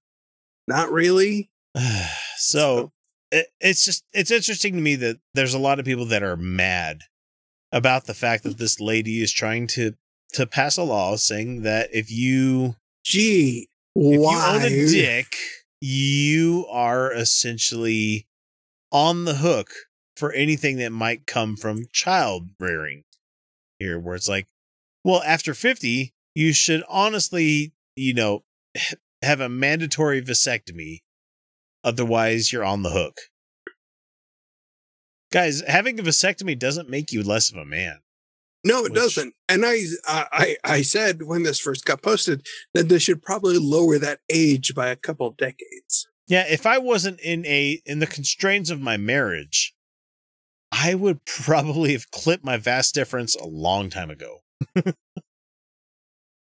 [0.67, 1.49] not really.
[2.37, 2.91] so
[3.31, 6.37] it, it's just it's interesting to me that there's a lot of people that are
[6.37, 7.01] mad
[7.71, 8.59] about the fact that mm.
[8.59, 9.93] this lady is trying to
[10.33, 14.33] to pass a law saying that if you Gee, if why?
[14.33, 15.35] you own a dick,
[15.79, 18.27] you are essentially
[18.91, 19.69] on the hook
[20.15, 23.03] for anything that might come from child rearing.
[23.79, 24.47] Here, where it's like,
[25.03, 28.43] well, after 50, you should honestly, you know,
[29.21, 31.01] have a mandatory vasectomy.
[31.83, 33.17] Otherwise, you're on the hook.
[35.31, 37.99] Guys, having a vasectomy doesn't make you less of a man.
[38.67, 39.33] No, it Which- doesn't.
[39.49, 43.97] And I, I, I said when this first got posted that they should probably lower
[43.97, 46.07] that age by a couple of decades.
[46.27, 49.73] Yeah, if I wasn't in a in the constraints of my marriage,
[50.71, 54.39] I would probably have clipped my vas deferens a long time ago.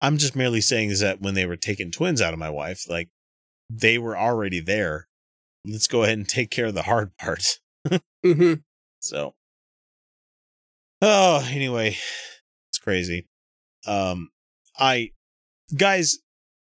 [0.02, 2.84] I'm just merely saying is that when they were taking twins out of my wife,
[2.88, 3.08] like
[3.70, 5.08] they were already there.
[5.64, 7.58] Let's go ahead and take care of the hard part.
[8.22, 8.54] hmm
[9.00, 9.34] So,
[11.02, 11.96] oh, anyway,
[12.70, 13.26] it's crazy.
[13.86, 14.30] Um,
[14.78, 15.10] I,
[15.76, 16.18] guys,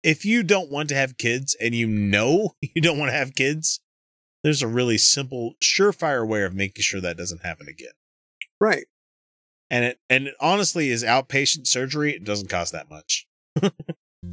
[0.02, 3.34] if you don't want to have kids and you know you don't want to have
[3.34, 3.80] kids,
[4.42, 7.92] there's a really simple, surefire way of making sure that doesn't happen again.
[8.60, 8.84] Right.
[9.70, 12.12] And it and it honestly is outpatient surgery.
[12.12, 13.26] It doesn't cost that much.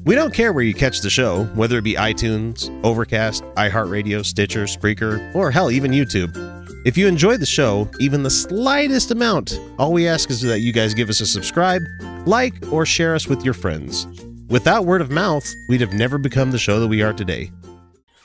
[0.05, 4.65] we don't care where you catch the show, whether it be iTunes, Overcast, iHeartRadio, Stitcher,
[4.65, 6.60] Spreaker, or hell, even YouTube.
[6.83, 10.73] If you enjoy the show, even the slightest amount, all we ask is that you
[10.73, 11.83] guys give us a subscribe,
[12.25, 14.07] like, or share us with your friends.
[14.49, 17.51] Without word of mouth, we'd have never become the show that we are today.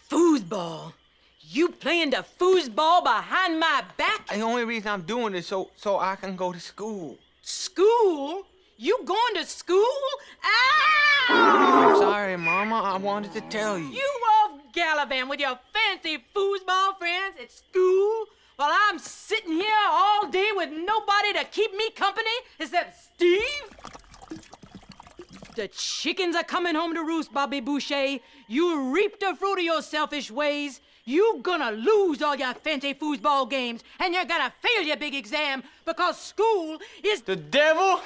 [0.08, 0.94] Foosball.
[1.50, 4.26] You playing the foosball behind my back?
[4.28, 7.18] The only reason I'm doing this so so I can go to school.
[7.42, 8.46] School?
[8.78, 9.84] You going to school?
[11.28, 12.00] I'm Ow!
[12.00, 12.80] sorry, Mama.
[12.80, 13.88] I wanted to tell you.
[13.88, 20.28] You off gallivant with your fancy foosball friends at school while I'm sitting here all
[20.28, 23.42] day with nobody to keep me company except Steve?
[25.54, 28.18] The chickens are coming home to roost, Bobby Boucher.
[28.48, 30.80] You reap the fruit of your selfish ways.
[31.04, 35.62] You gonna lose all your fancy foosball games, and you're gonna fail your big exam
[35.84, 38.00] because school is The devil?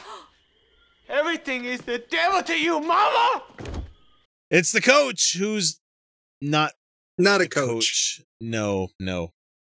[1.08, 3.42] Everything is the devil to you, Mama!
[4.50, 5.80] It's the coach who's
[6.40, 6.72] not
[7.18, 8.22] Not a the coach.
[8.40, 9.32] No, no.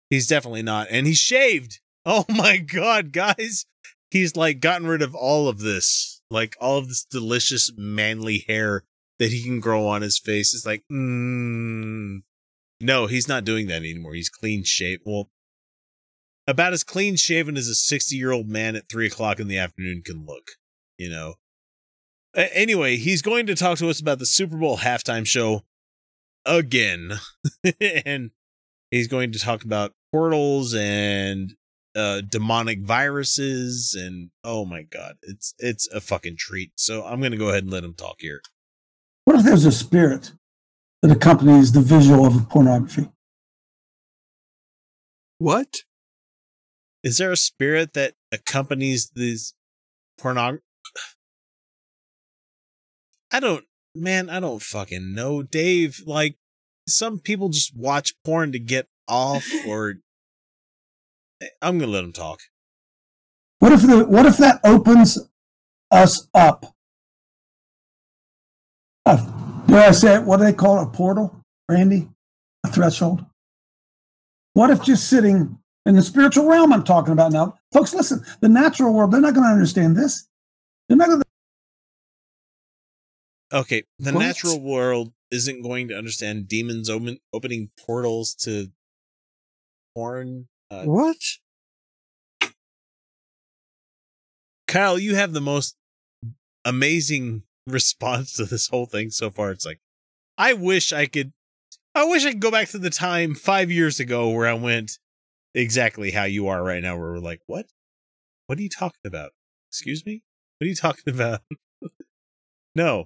[0.09, 0.87] He's definitely not.
[0.89, 1.79] And he's shaved.
[2.07, 3.65] Oh my god, guys.
[4.11, 6.21] He's like gotten rid of all of this.
[6.29, 8.83] Like all of this delicious manly hair
[9.17, 10.53] that he can grow on his face.
[10.53, 12.19] It's like, mm.
[12.79, 14.13] No, he's not doing that anymore.
[14.13, 15.01] He's clean shaved.
[15.03, 15.31] Well,
[16.47, 19.57] about as clean shaven as a 60 year old man at three o'clock in the
[19.57, 20.51] afternoon can look,
[20.97, 21.35] you know.
[22.35, 25.63] Anyway, he's going to talk to us about the Super Bowl halftime show
[26.45, 27.13] again.
[27.81, 28.31] and
[28.91, 31.54] he's going to talk about portals and
[31.95, 37.38] uh demonic viruses and oh my god it's it's a fucking treat so i'm gonna
[37.38, 38.41] go ahead and let him talk here
[39.26, 40.32] What if there's a spirit
[41.02, 43.10] that accompanies the visual of pornography?
[45.38, 45.84] What?
[47.06, 49.54] is there a spirit that accompanies these
[50.19, 50.58] pornog
[53.32, 56.36] i don't man i don't fucking know dave like
[56.88, 59.95] some people just watch porn to get off or
[61.62, 62.39] i'm gonna let him talk
[63.60, 65.17] What if the what if that opens
[65.91, 66.65] us up?
[69.06, 69.17] Uh,
[69.67, 70.24] did I say it?
[70.24, 70.84] What do they call it?
[70.84, 72.10] A portal, Randy?
[72.65, 73.24] A threshold?
[74.54, 77.58] What if just sitting in the spiritual realm I'm talking about now?
[77.71, 80.28] Folks, listen, the natural world, they're not going to understand this.
[80.89, 81.26] They're not going to
[83.58, 84.19] Okay, the What?
[84.19, 88.71] natural world isn't going to understand demons open, opening portals to
[89.93, 90.48] porn.
[90.71, 91.17] Uh, What?
[94.67, 95.76] Kyle, you have the most
[96.65, 99.52] amazing response to this whole thing so far.
[99.52, 99.80] It's like,
[100.38, 101.34] I wish I could,
[101.93, 104.98] I wish I could go back to the time five years ago where I went
[105.54, 107.67] exactly how you are right now, where we're like, what?
[108.48, 109.32] What are you talking about?
[109.71, 110.24] Excuse me?
[110.58, 111.41] What are you talking about?
[112.76, 113.06] no.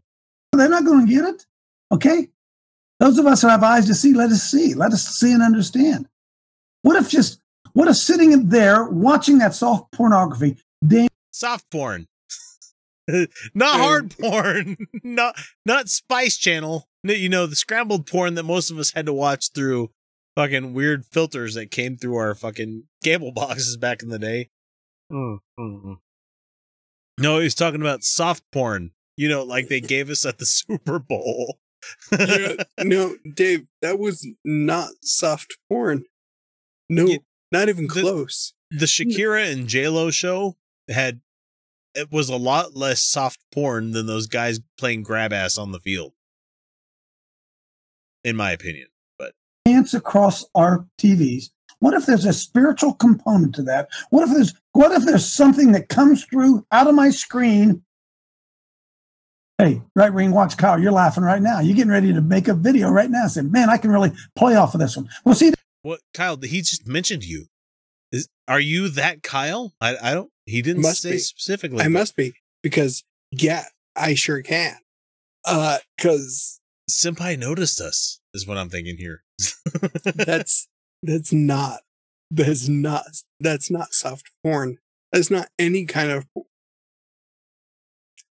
[0.54, 1.46] they're not going to get it.
[1.92, 2.30] Okay?
[3.00, 4.74] Those of us who have eyes to see, let us see.
[4.74, 6.08] Let us see and understand.
[6.82, 7.40] What if just,
[7.74, 12.08] what if sitting there watching that soft pornography, damn, soft porn.
[13.54, 14.78] Not hard porn.
[15.04, 16.88] Not not spice channel.
[17.04, 19.90] You know the scrambled porn that most of us had to watch through
[20.36, 24.50] fucking weird filters that came through our fucking cable boxes back in the day.
[25.12, 25.94] Mm-hmm.
[27.20, 28.92] No he's talking about soft porn.
[29.18, 31.58] You know like they gave us at the super bowl
[32.12, 36.04] Yeah, no, Dave, that was not soft porn.
[36.90, 37.18] No, Yeah,
[37.52, 38.54] not even the- close.
[38.72, 40.56] the shakira and j-lo show
[40.90, 41.22] had
[41.96, 45.80] it was a lot less soft porn than those guys playing grab ass on the
[45.80, 46.14] field
[48.24, 48.88] in my opinion
[49.18, 49.34] but
[49.66, 51.50] dance across our TVs.
[51.80, 53.88] What if there's a spiritual component to that?
[54.10, 57.84] What if there's what if there's something that comes through out of my screen?
[59.60, 60.80] Hey, right ring, watch Kyle.
[60.80, 61.60] You're laughing right now.
[61.60, 63.28] You're getting ready to make a video right now.
[63.28, 65.10] Say, man, I can really play off of this one.
[65.26, 66.38] Well, see, What Kyle?
[66.38, 67.48] He just mentioned you.
[68.14, 69.74] Is are you that Kyle?
[69.82, 70.32] I I don't.
[70.46, 71.18] He didn't Must say be.
[71.18, 71.82] specifically.
[71.82, 73.66] I but must be because yeah,
[73.98, 74.78] I sure can.
[75.46, 78.22] Uh, because Senpai noticed us.
[78.34, 79.24] Is what I'm thinking here.
[80.16, 80.70] that's
[81.04, 81.82] that's not
[82.32, 83.04] that's not
[83.42, 84.78] that's not soft porn.
[85.12, 86.26] That's not any kind of.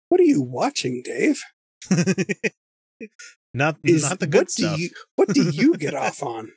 [0.08, 1.42] What are you watching, Dave?
[3.54, 4.76] not Is not the good what stuff.
[4.76, 6.50] Do you, what do you get off on?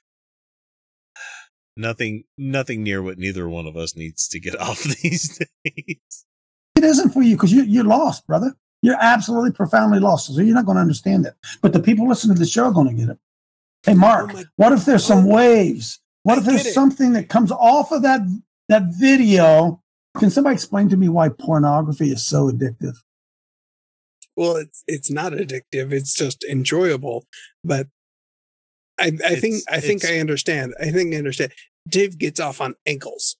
[1.78, 6.26] Nothing nothing near what neither one of us needs to get off these days.
[6.76, 8.56] it isn't for you because you, you're lost, brother.
[8.82, 10.34] You're absolutely profoundly lost.
[10.34, 11.36] So you're not going to understand it.
[11.62, 13.18] But the people listening to the show are going to get it.
[13.84, 16.00] Hey, Mark, Oh what if there's some Oh, waves?
[16.24, 18.22] What I if there's something that comes off of that
[18.70, 19.82] that video
[20.18, 22.98] Can somebody explain to me why pornography is so addictive?
[24.42, 25.92] Well, it's it's not addictive.
[25.92, 27.28] It's just enjoyable.
[27.64, 27.90] But
[29.00, 30.74] I I think I think I understand.
[30.82, 31.52] I think I understand.
[31.88, 33.38] Dave gets off on ankles.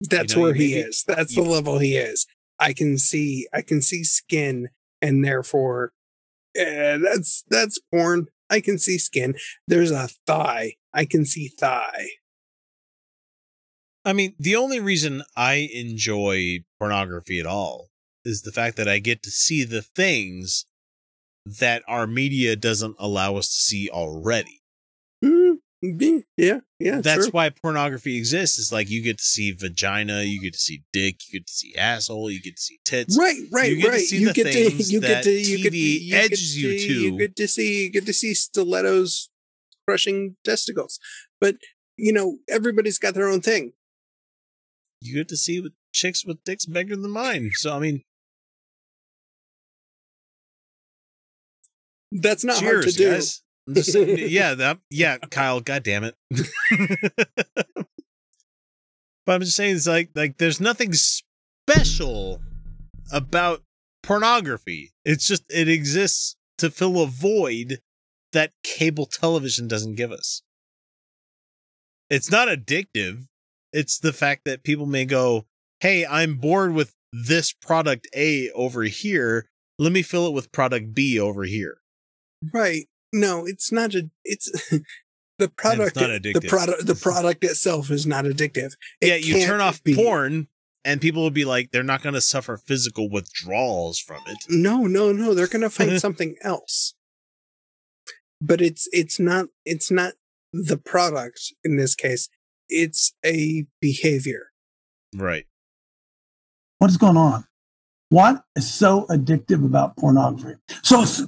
[0.00, 1.04] That's know, where you he is.
[1.06, 2.26] That's you- the level he is.
[2.58, 5.92] I can see I can see skin, and therefore,
[6.56, 8.26] eh, that's that's porn.
[8.50, 9.36] I can see skin.
[9.68, 10.74] There's a thigh.
[10.92, 12.08] I can see thigh.
[14.04, 17.90] I mean, the only reason I enjoy pornography at all
[18.26, 20.66] is the fact that I get to see the things
[21.44, 24.62] that our media doesn't allow us to see already.
[25.24, 27.00] Mm, yeah, yeah, yeah.
[27.00, 27.30] That's sure.
[27.30, 28.58] why pornography exists.
[28.58, 31.52] Is like you get to see vagina, you get to see dick, you get to
[31.52, 33.16] see asshole, you get to see tits.
[33.16, 33.70] Right, right, right.
[33.70, 35.70] You get to see you the get to things you get that to you get
[35.70, 36.92] to TV you get edges to, you to.
[37.02, 39.28] You get to see you get to see stilettos
[39.86, 40.98] crushing testicles.
[41.40, 41.56] But
[41.96, 43.72] you know, everybody's got their own thing.
[45.00, 47.50] You get to see with chicks with dicks bigger than mine.
[47.54, 48.02] So I mean,
[52.12, 53.10] That's not hard to cheers, do.
[53.10, 53.42] guys.
[53.72, 55.60] Just saying, yeah, that, yeah, Kyle.
[55.60, 56.14] God damn it.
[59.26, 62.40] but I'm just saying, it's like, like, there's nothing special
[63.12, 63.62] about
[64.02, 64.92] pornography.
[65.04, 67.80] It's just it exists to fill a void
[68.32, 70.42] that cable television doesn't give us.
[72.08, 73.26] It's not addictive.
[73.72, 75.46] It's the fact that people may go,
[75.80, 79.48] "Hey, I'm bored with this product A over here.
[79.78, 81.78] Let me fill it with product B over here."
[82.52, 82.88] Right.
[83.12, 84.50] No, it's not a it's
[85.38, 88.72] the product not the product the product itself is not addictive.
[89.00, 89.94] It yeah, you turn off be.
[89.94, 90.48] porn,
[90.84, 94.38] and people will be like, they're not going to suffer physical withdrawals from it.
[94.48, 95.34] No, no, no.
[95.34, 96.94] They're gonna find something else.
[98.40, 100.14] But it's it's not it's not
[100.52, 102.28] the product in this case.
[102.68, 104.50] It's a behavior.
[105.14, 105.46] Right.
[106.78, 107.46] What is going on?
[108.08, 110.58] What is so addictive about pornography?
[110.82, 111.26] So, so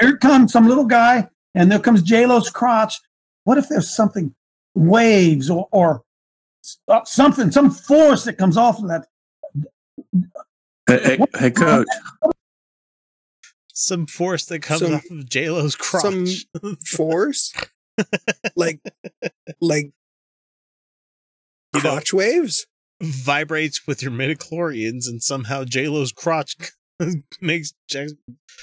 [0.00, 2.98] here comes some little guy, and there comes J Lo's crotch.
[3.44, 4.34] What if there's something,
[4.74, 6.02] waves or, or
[6.88, 9.06] uh, something, some force that comes off of that?
[10.88, 11.86] Hey, hey, hey, coach.
[13.72, 16.02] Some force that comes Some- off of J Lo's crotch.
[16.02, 17.52] Some force,
[18.56, 18.80] like
[19.60, 19.92] like
[21.74, 22.66] You know- crotch waves.
[23.02, 26.56] Vibrates with your midichlorians, and somehow J Lo's crotch
[27.40, 28.08] makes Je-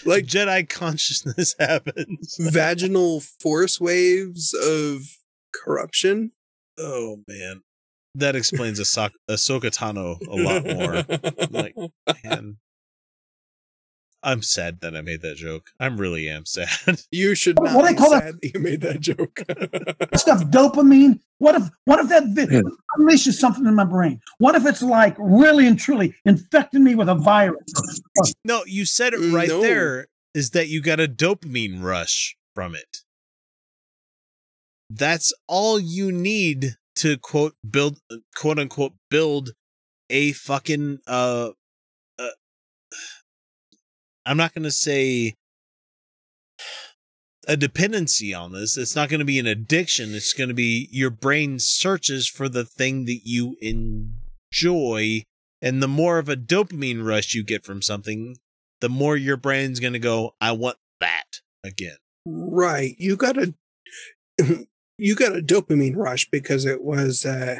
[0.06, 2.36] Like Jedi consciousness happens.
[2.40, 5.02] vaginal force waves of
[5.54, 6.32] corruption.
[6.78, 7.62] Oh man,
[8.16, 11.50] that explains Ahsoka, Ahsoka Tano a lot more.
[11.50, 11.76] like,
[12.24, 12.58] man,
[14.26, 15.68] I'm sad that I made that joke.
[15.80, 16.68] I'm really am sad.
[17.12, 18.24] You should What- not what do they be call that?
[18.24, 19.40] sad that you made that joke.
[20.18, 22.62] stuff dopamine what if what if that vi- Yeah.
[22.98, 27.08] unleashes something in my brain what if it's like really and truly infecting me with
[27.10, 27.64] a virus
[28.44, 29.62] no, you said it right No.
[29.62, 30.08] there.
[30.34, 32.98] Is that you got a dopamine rush from it?
[34.90, 38.00] That's all you need to quote build
[38.36, 39.52] quote unquote build
[40.10, 41.50] a fucking uh
[44.26, 45.36] I'm not going to say
[47.48, 48.78] a dependency on this.
[48.78, 50.16] It's not going to be an addiction.
[50.16, 55.24] It's going to be your brain searches for the thing that you enjoy.
[55.62, 58.38] And the more of a dopamine rush you get from something,
[58.82, 61.98] the more your brain's going to go, I want that again.
[62.26, 62.96] right.
[62.98, 63.54] You got a
[64.98, 67.60] you got a dopamine rush because it was uh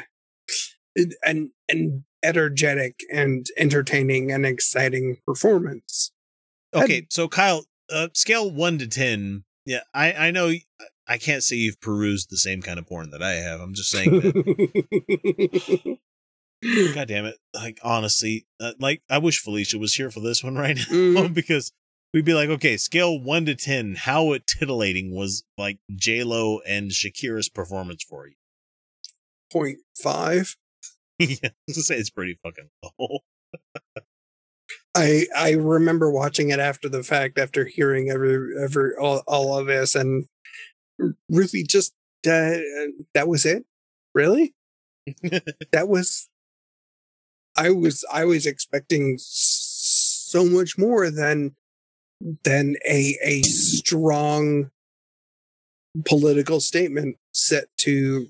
[1.22, 6.12] an an energetic and entertaining and exciting performance.
[6.84, 9.44] Okay, so Kyle, uh, scale one to ten.
[9.64, 10.52] Yeah, I I know
[11.08, 13.60] I can't say you've perused the same kind of porn that I have.
[13.60, 15.98] I'm just saying that.
[16.94, 17.36] God damn it!
[17.54, 21.34] Like honestly, uh, like I wish Felicia was here for this one right now Mhm.
[21.34, 21.72] because
[22.14, 23.94] we'd be like, okay, scale one to ten.
[23.94, 28.34] How it titillating was like J Lo and Shakira's performance for you?
[29.52, 30.56] Point five.
[31.18, 33.20] yeah, I was gonna say it's pretty fucking low.
[34.96, 39.66] I I remember watching it after the fact, after hearing every every all, all of
[39.66, 40.24] this, and
[41.28, 41.92] really just
[42.26, 42.56] uh,
[43.12, 43.66] that was it.
[44.14, 44.54] Really,
[45.72, 46.28] that was.
[47.58, 51.56] I was I was expecting so much more than
[52.44, 54.70] than a a strong
[56.06, 58.28] political statement set to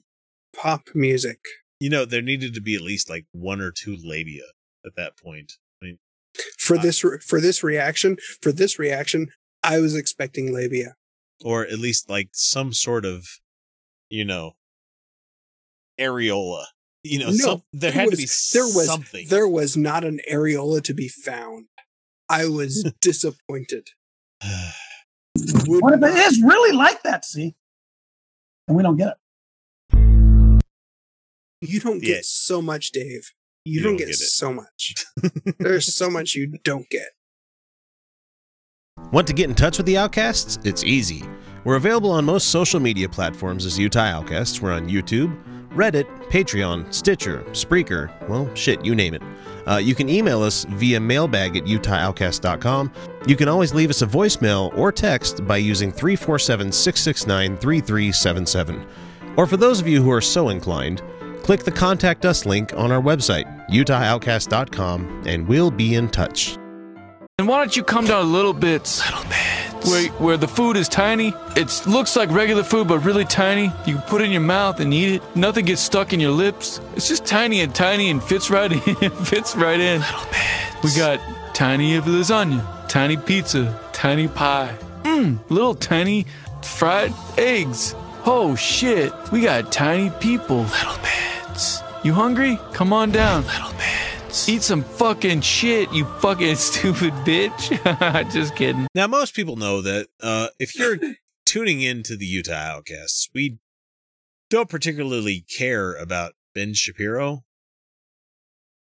[0.55, 1.39] pop music.
[1.79, 4.47] You know, there needed to be at least like one or two labia
[4.85, 5.59] at that point.
[6.39, 9.29] I mean, For Uh, this re- for this reaction, for this reaction,
[9.63, 10.97] I was expecting labia.
[11.45, 13.27] or at least like some sort of,
[14.11, 14.53] you know,
[15.99, 16.65] areola.
[17.03, 19.29] You know, no, some, there had was, to be there was something.
[19.29, 21.67] there was not an areola to be found.
[22.29, 23.89] I was disappointed.
[25.69, 27.25] Would What if not- it is really like that?
[27.25, 27.55] See,
[28.67, 29.17] and we don't get it.
[31.61, 32.17] You don't Yeah.
[32.17, 33.33] get so much, Dave.
[33.67, 34.95] You, You don't, don't get, get so much.
[35.59, 37.09] There's so much you don't get.
[39.11, 40.61] Want to get in touch with the Outcasts?
[40.65, 41.25] It's easy.
[41.65, 44.63] We're available on most social media platforms as Utah Outcasts.
[44.63, 45.37] We're on YouTube,
[45.71, 49.23] Reddit, Patreon, Stitcher, Spreaker, well, shit, you name it.
[49.67, 52.93] Uh, you can email us via mailbag at utahoutcast.com.
[53.27, 58.87] You can always leave us a voicemail or text by using 347 669 3377.
[59.37, 61.03] Or for those of you who are so inclined,
[61.47, 66.59] click the Contact Us link on our website, utahoutcast.com, and we'll be in touch.
[67.39, 69.01] And why don't you come down a little bit?
[69.07, 69.87] Little bit.
[69.87, 71.33] Where, where the food is tiny.
[71.55, 73.73] It looks like regular food, but really tiny.
[73.87, 75.37] You can put it in your mouth and eat it.
[75.37, 76.81] Nothing gets stuck in your lips.
[76.97, 79.11] It's just tiny and tiny and fits right in.
[79.25, 80.01] fits right in.
[80.01, 80.83] Little bit.
[80.83, 81.21] We got
[81.55, 84.77] tiny lasagna, tiny pizza, tiny pie.
[85.05, 86.27] Mmm, little tiny
[86.65, 87.95] fried eggs.
[88.25, 90.63] Oh shit, we got tiny people.
[90.63, 91.36] Little bits.
[92.05, 92.59] You hungry?
[92.73, 93.47] Come on down.
[93.47, 94.49] Little bits.
[94.49, 98.31] Eat some fucking shit, you fucking stupid bitch.
[98.33, 98.87] Just kidding.
[98.95, 100.99] Now, most people know that uh, if you're
[101.47, 103.59] tuning into the Utah Outcasts, we
[104.51, 107.45] don't particularly care about Ben Shapiro,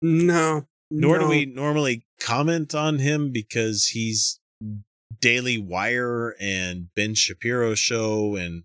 [0.02, 0.68] No.
[0.90, 4.40] nor do we normally comment on him because he's
[5.22, 8.36] Daily Wire and Ben Shapiro show.
[8.36, 8.64] And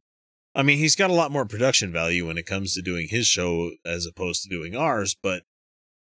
[0.59, 3.29] I mean, he's got a lot more production value when it comes to doing his
[3.29, 5.17] show as opposed to doing ours.
[5.23, 5.45] But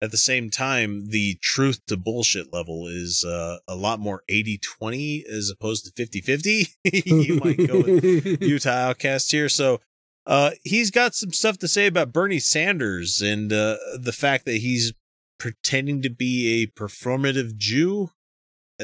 [0.02, 4.58] at the same time, the truth to bullshit level is uh, a lot more 80
[4.58, 6.66] 20 as opposed to 50 50.
[6.84, 8.04] you might go with
[8.42, 9.48] Utah Outcast here.
[9.48, 9.80] So
[10.26, 14.58] uh, he's got some stuff to say about Bernie Sanders and uh, the fact that
[14.58, 14.92] he's
[15.38, 18.10] pretending to be a performative Jew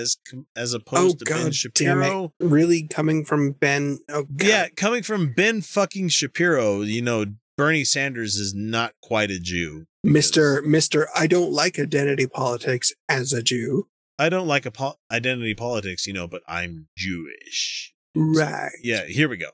[0.00, 2.32] as com- as Oh opposed to Ben god damn Shapiro.
[2.40, 2.44] it!
[2.44, 3.98] Really coming from Ben?
[4.08, 4.46] Oh god.
[4.48, 7.26] Yeah, coming from Ben fucking Shapiro, you know,
[7.56, 9.84] Bernie Sanders is not quite a Jew.
[10.02, 11.08] Mister Mister.
[11.14, 13.88] I don't like identity politics as a Jew.
[14.18, 17.94] I don't like a po- identity politics, you know, but I'm Jewish.
[18.14, 18.72] Right.
[18.82, 19.50] Yeah, here we go.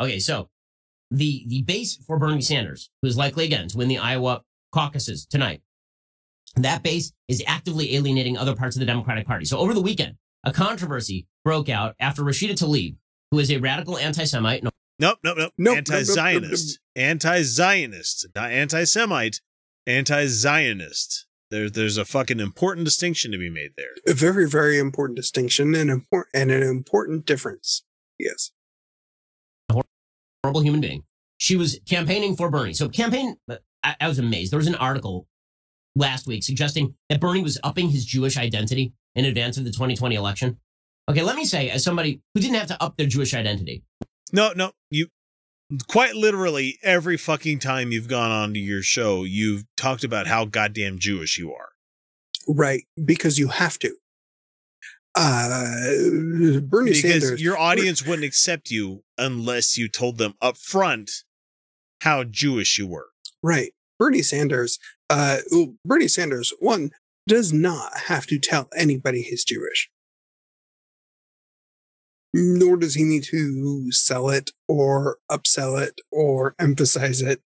[0.00, 0.48] Okay, so
[1.10, 5.26] the the base for Bernie Sanders, who is likely again to win the Iowa caucuses
[5.26, 5.62] tonight,
[6.56, 9.44] that base is actively alienating other parts of the Democratic Party.
[9.44, 12.96] So over the weekend, a controversy broke out after Rashida Tlaib,
[13.30, 14.62] who is a radical anti-Semite.
[14.62, 15.52] No, Nope, nope, nope.
[15.58, 19.40] Nope, nope, Anti-Zionist, anti-Zionist, not anti-Semite,
[19.88, 21.26] anti-Zionist.
[21.50, 23.90] There, there's a fucking important distinction to be made there.
[24.06, 27.82] A very very important distinction and important and an important difference.
[28.18, 28.52] Yes.
[30.42, 31.02] horrible human being.
[31.38, 32.74] She was campaigning for Bernie.
[32.74, 33.36] So campaign,
[33.82, 34.52] I, I was amazed.
[34.52, 35.26] There was an article
[35.96, 40.14] last week suggesting that Bernie was upping his Jewish identity in advance of the 2020
[40.14, 40.58] election.
[41.08, 43.84] Okay, let me say, as somebody who didn't have to up their Jewish identity,
[44.32, 45.08] No, no, you
[45.88, 50.44] quite literally every fucking time you've gone on to your show, you've talked about how
[50.44, 51.70] goddamn Jewish you are.
[52.48, 53.94] Right, because you have to.
[55.16, 57.42] Uh, Bernie because Sanders.
[57.42, 61.22] your audience wouldn't accept you unless you told them up front
[62.00, 63.08] how Jewish you were.
[63.42, 63.72] Right.
[63.98, 64.78] Bernie Sanders,
[65.10, 65.38] uh,
[65.84, 66.90] Bernie Sanders, one,
[67.26, 69.90] does not have to tell anybody he's Jewish.
[72.32, 77.40] Nor does he need to sell it or upsell it or emphasize it.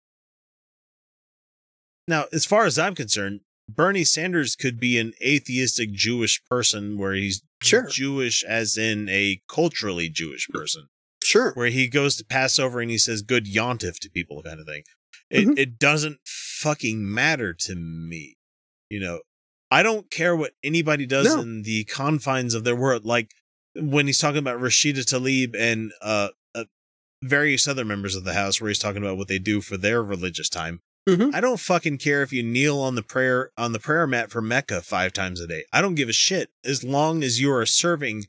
[2.07, 7.13] Now, as far as I'm concerned, Bernie Sanders could be an atheistic Jewish person where
[7.13, 7.87] he's Sure.
[7.89, 10.87] Jewish as in a culturally Jewish person.
[11.23, 11.53] Sure.
[11.55, 14.85] Where he goes to Passover and he says good yontif to people kind of thing.
[15.29, 15.59] It Mhm.
[15.59, 16.21] it doesn't
[16.63, 18.37] fucking matter to me.
[18.91, 19.21] You know,
[19.71, 21.41] I don't care what anybody does No.
[21.41, 23.05] in the confines of their world.
[23.05, 23.33] Like
[23.77, 26.65] when he's talking about Rashida Tlaib and uh, uh
[27.23, 30.03] various other members of the house where he's talking about what they do for their
[30.03, 30.81] religious time.
[31.09, 31.35] Mhm.
[31.35, 34.43] I don't fucking care if you kneel on the prayer on the prayer mat for
[34.43, 35.65] Mecca five times a day.
[35.73, 38.27] I don't give a shit as long as you are serving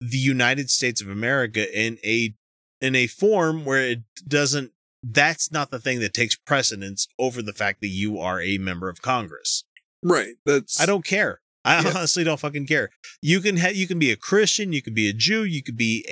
[0.00, 2.34] the United States of America in a
[2.80, 7.52] in a form where it doesn't that's not the thing that takes precedence over the
[7.52, 9.64] fact that you are a member of Congress.
[10.02, 10.34] Right.
[10.44, 11.40] That's I don't care.
[11.64, 11.92] I Yeah.
[11.94, 12.90] honestly don't fucking care.
[13.20, 15.76] You can ha- you can be a Christian, you could be a Jew, you could
[15.76, 16.04] be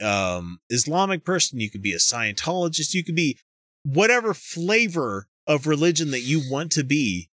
[0.00, 3.38] a um Islamic person, you could be a Scientologist, you could be
[3.84, 7.30] whatever flavor of religion that you want to be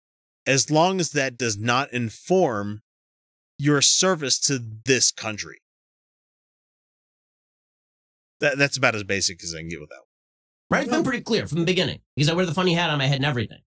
[0.46, 2.82] as long as that does not inform
[3.60, 5.58] your service to this country.
[8.40, 10.07] That that's about as basic as I can get with that.
[10.70, 10.82] Right?
[10.82, 11.08] It's been mm-hmm.
[11.08, 13.26] pretty clear from the beginning because I wear the funny hat on my head and
[13.26, 13.60] everything.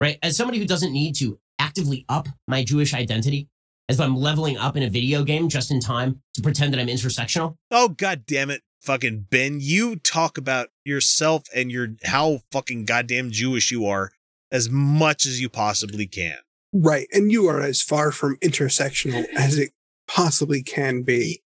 [0.00, 0.18] Right?
[0.22, 3.48] As somebody who doesn't need to actively up my Jewish identity,
[3.88, 6.80] as though I'm leveling up in a video game just in time to pretend that
[6.80, 7.56] I'm intersectional.
[7.70, 9.58] Oh god damn it, fucking Ben!
[9.60, 14.10] You talk about yourself and your how fucking goddamn Jewish you are
[14.52, 16.38] as much as you possibly can.
[16.72, 17.08] Right.
[17.12, 19.72] And you are as far from intersectional as it
[20.06, 21.42] possibly can be.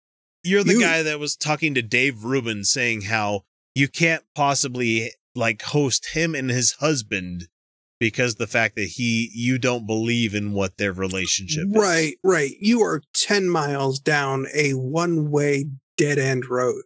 [0.43, 3.45] You're the You- guy that was talking to Dave Rubin saying how
[3.75, 7.49] you can't possibly like host him and his husband
[8.01, 11.75] because the fact that he you don't believe in what their relationship is.
[11.77, 12.53] Right, right.
[12.61, 15.67] You are 10 miles down a one way
[15.97, 16.83] dead end road.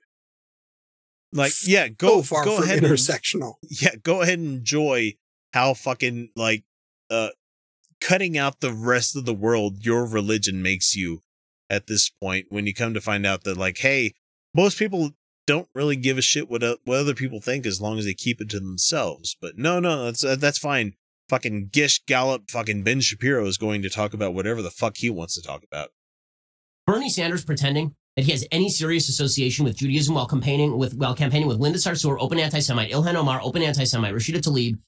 [1.32, 3.54] Like, yeah, go So far go ahead and- intersectional.
[3.68, 5.14] yeah, go ahead and enjoy
[5.52, 6.64] how fucking like
[7.10, 7.28] uh
[8.00, 11.22] cutting out the rest of the world your religion makes you
[11.70, 14.12] at this point when you come to find out that like hey
[14.54, 15.12] most people
[15.46, 18.40] don't really give a shit what what other people think as long as they keep
[18.40, 19.36] it to themselves.
[19.40, 20.94] But no no that's uh, that's fine.
[21.28, 25.10] Fucking gish gallop fucking ben shapiro is going to talk about whatever the fuck he
[25.10, 25.90] wants to talk about.
[26.86, 31.14] Bernie Sanders pretending that he has any serious association with Judaism while campaigning with while
[31.14, 34.78] campaigning with Linda Sarsour, open anti-Semite, Ilhan Omar, open anti-Semite, Rashida Tlaib,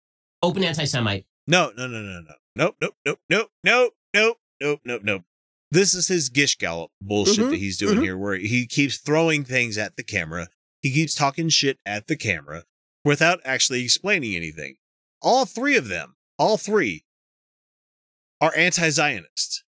[0.42, 1.24] open anti-Semite.
[1.46, 2.34] no no no no no.
[2.54, 5.22] Nope nope nope nope nope nope nope nope nope
[5.70, 8.02] this is his gish gallop bullshit Mhm, that he's doing mhm.
[8.02, 10.48] here where he keeps throwing things at the camera
[10.82, 12.64] he keeps talking shit at the camera
[13.04, 14.76] without actually explaining anything
[15.22, 17.04] all three of them all three
[18.40, 19.64] are anti-zionist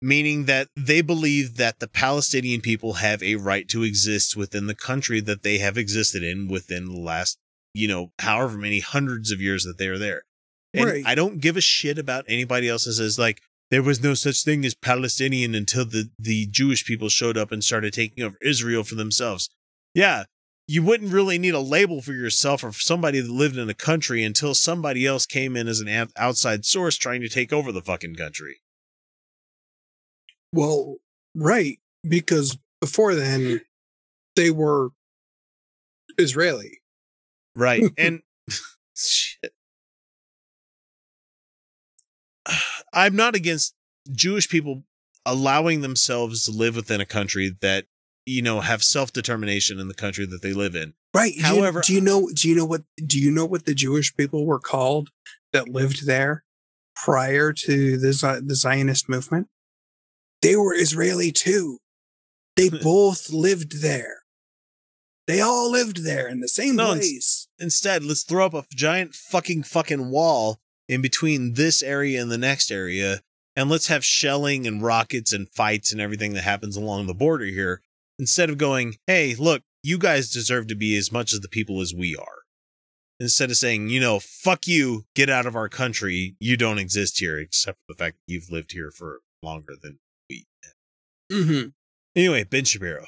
[0.00, 4.74] meaning that they believe that the palestinian people have a right to exist within the
[4.74, 7.38] country that they have existed in within the last
[7.74, 10.22] you know however many hundreds of years that they are there
[10.74, 11.04] and Right.
[11.06, 13.42] I don't give a shit about anybody else that says like
[13.72, 17.64] there was no such thing as Palestinian until the the Jewish people showed up and
[17.64, 19.48] started taking over Israel for themselves.
[19.94, 20.24] Yeah,
[20.68, 23.74] you wouldn't really need a label for yourself or for somebody that lived in a
[23.74, 27.80] country until somebody else came in as an outside source trying to take over the
[27.80, 28.60] fucking country.
[30.52, 30.96] Well,
[31.34, 31.78] right.
[32.06, 33.62] Because before then,
[34.36, 34.90] they were
[36.18, 36.82] Israeli.
[37.56, 37.84] Right.
[37.96, 38.20] And
[38.94, 39.54] shit.
[42.92, 43.74] I'm not against
[44.10, 44.84] Jewish people
[45.24, 47.86] allowing themselves to live within a country that,
[48.26, 50.94] you know, have self-determination in the country that they live in.
[51.14, 51.32] Right.
[51.34, 53.74] Do you- However, do you know do you know what do you know what the
[53.74, 55.10] Jewish people were called
[55.52, 56.44] that lived there
[56.96, 59.48] prior to the the Zionist movement?
[60.40, 61.78] They were Israeli too.
[62.56, 64.22] They both lived there.
[65.28, 67.46] They all lived there in the same No, place.
[67.58, 70.58] instead, let's throw up a giant fucking fucking wall
[70.88, 73.20] in between this area and the next area,
[73.54, 77.44] and let's have shelling and rockets and fights and everything that happens along the border
[77.44, 77.82] here.
[78.18, 81.80] Instead of going, hey, look, you guys deserve to be as much as the people
[81.80, 82.42] as we are.
[83.18, 87.20] Instead of saying, you know, fuck you, get out of our country, you don't exist
[87.20, 90.46] here, except for the fact that you've lived here for longer than we.
[91.30, 91.68] Mm-hmm.
[92.16, 93.06] Anyway, Ben Shapiro.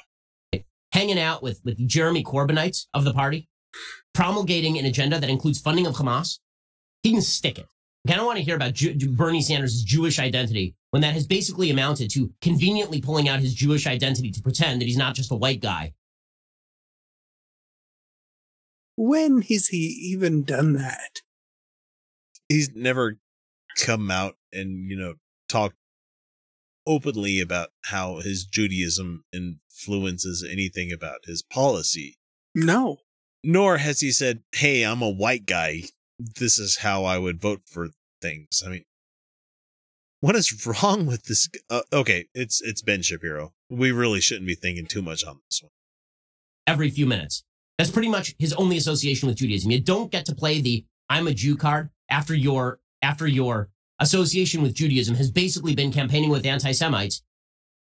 [0.91, 3.49] hanging out with, with Jeremy Corbynites of the party,
[4.13, 6.39] promulgating an agenda that includes funding of Hamas,
[7.05, 7.67] he can stick it.
[8.07, 11.69] I don't want to hear about Ju- Bernie Sanders' Jewish identity when that has basically
[11.71, 15.35] amounted to conveniently pulling out his Jewish identity to pretend that he's not just a
[15.35, 15.93] white guy.
[18.95, 21.21] When has he even done that?
[22.47, 23.17] he's never
[23.77, 25.15] come out and you know
[25.49, 25.75] talked
[26.87, 32.17] openly about how his Judaism influences anything about his policy.
[32.53, 32.97] No.
[33.43, 35.83] Nor has he said, "Hey, I'm a white guy.
[36.19, 37.89] This is how I would vote for
[38.21, 38.83] things." I mean,
[40.21, 41.49] what is wrong with this?
[41.69, 43.53] Uh, okay, it's it's Ben Shapiro.
[43.69, 45.71] We really shouldn't be thinking too much on this one.
[46.67, 47.43] every few minutes.
[47.77, 49.71] That's pretty much his only association with Judaism.
[49.71, 54.61] You don't get to play the I'm a Jew card after your after your association
[54.61, 57.21] with Judaism has basically been campaigning with anti-Semites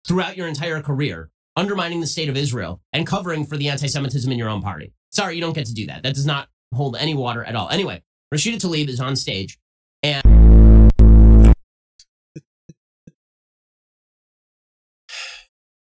[0.06, 4.38] throughout your entire career, undermining the state of Israel and covering for the anti-Semitism in
[4.38, 4.92] your own party.
[5.10, 6.02] Sorry, you don't get to do that.
[6.02, 7.68] That does not hold any water at all.
[7.68, 8.02] Anyway,
[8.32, 9.58] Rashida Tlaib is on stage
[10.02, 10.22] and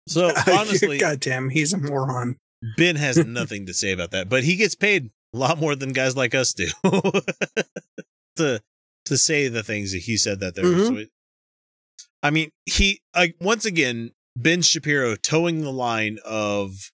[0.08, 2.36] So honestly, God damn, he's a moron.
[2.76, 5.92] Ben has nothing to say about that, but he gets paid a lot more than
[5.92, 6.66] guys like us do
[8.36, 8.60] to
[9.04, 10.64] to say the things that he said that there.
[10.64, 11.04] Mhm.
[11.04, 11.04] So
[12.24, 16.90] I mean, he like once again Ben Shapiro towing the line of,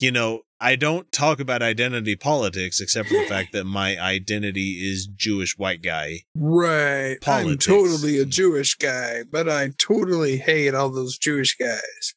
[0.00, 4.80] you know, I don't talk about identity politics except for the fact that my identity
[4.90, 6.20] is Jewish white guy.
[6.34, 7.20] Right.
[7.20, 7.68] Politics.
[7.68, 12.14] I'm totally a Jewish guy, but I totally hate all those Jewish guys.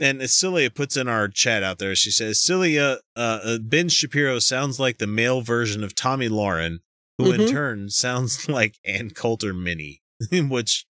[0.00, 1.94] And Celia puts in our chat out there.
[1.94, 6.78] She says, "Celia, uh, uh, Ben Shapiro sounds like the male version of Tomi Lahren,
[7.18, 7.50] who in Mhm.
[7.50, 10.02] turn sounds like Ann Coulter Mini."
[10.32, 10.86] Which,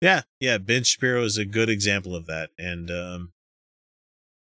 [0.00, 2.50] yeah, yeah, Ben Shapiro is a good example of that.
[2.56, 3.32] And um,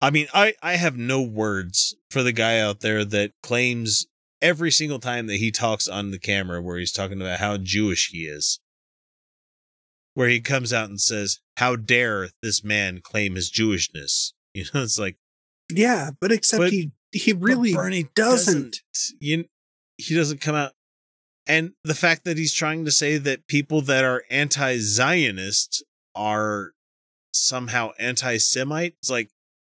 [0.01, 4.05] I mean, I I have no words for the guy out there that claims
[4.41, 8.09] every single time that he talks on the camera, where he's talking about how Jewish
[8.11, 8.59] he is
[10.17, 14.81] where he comes out and says, "How dare this man claim his Jewishness?" You know,
[14.81, 15.17] it's like
[15.69, 18.77] Yeah, but except But- he he really Bernie doesn't.
[19.19, 19.45] You,
[19.97, 20.73] he doesn't come out,
[21.45, 25.83] and the fact that he's trying to say that people that are anti-Zionist
[26.15, 26.71] are
[27.31, 29.29] somehow anti-Semite, it's like,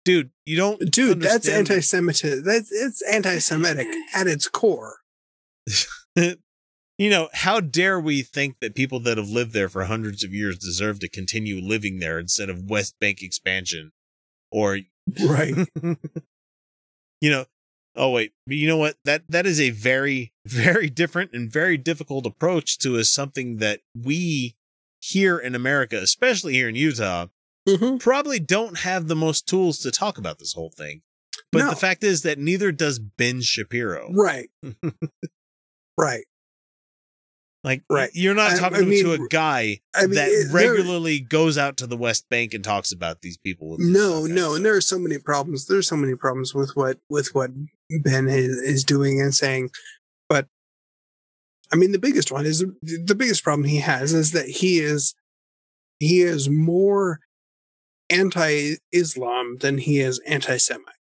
[0.05, 2.43] dude, you don't, Dude, that's anti-Semitic.
[2.43, 4.97] That's it's anti-Semitic at its core.
[6.15, 10.33] you know, how dare we think that people that have lived there for hundreds of
[10.33, 13.91] years deserve to continue living there instead of West Bank expansion
[14.51, 14.79] or
[15.25, 15.53] Right.
[17.21, 17.45] you know,
[17.95, 18.95] oh wait, but you know what?
[19.05, 23.81] That that is a very very different and very difficult approach to a something that
[23.95, 24.55] we
[25.01, 27.27] here in America, especially here in Utah,
[27.67, 27.97] Mm-hmm.
[27.97, 31.01] probably don't have the most tools to talk about this whole thing.
[31.51, 31.69] But No.
[31.69, 34.11] the fact is that neither does Ben Shapiro.
[34.13, 34.49] Right.
[35.97, 36.25] right.
[37.63, 38.09] Like, Right.
[38.13, 41.77] you're not talking I to mean, a guy I mean, that it- regularly goes out
[41.77, 43.77] to the West Bank and talks about these people.
[43.79, 45.67] No, no, and there are so many problems.
[45.67, 47.51] There's so many problems with what with what
[47.89, 49.69] Ben is, is doing and saying.
[50.27, 50.47] But
[51.71, 55.15] I mean, the biggest one is the biggest problem he has is that he is
[55.99, 57.21] he is more
[58.09, 60.95] anti-Islam than he is anti-Semite.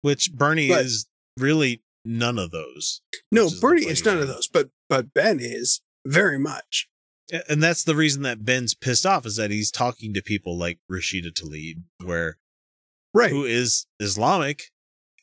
[0.00, 1.06] which Bernie But- is
[1.36, 3.02] really none of those.
[3.32, 6.88] No, is Bernie is none of those, but but Ben is very much.
[7.48, 10.78] And that's the reason that Ben's pissed off is that he's talking to people like
[10.90, 12.38] Rashida Tlaib, where
[13.12, 13.30] Right.
[13.30, 14.70] who is Islamic,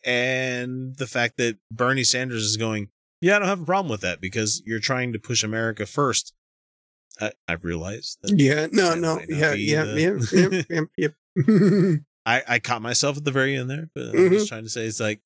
[0.04, 2.89] and the fact that Bernie Sanders is going,
[3.22, 6.34] yeah, I don't have a problem with that because you're trying to push America first.
[7.22, 8.38] I, I realize that.
[8.39, 11.99] Yeah, no, that no, yeah, yeah, the- yeah, yep, yep.
[12.26, 14.32] I, I caught myself at the very end there, but I'm Mhm.
[14.32, 15.22] just trying to say it's like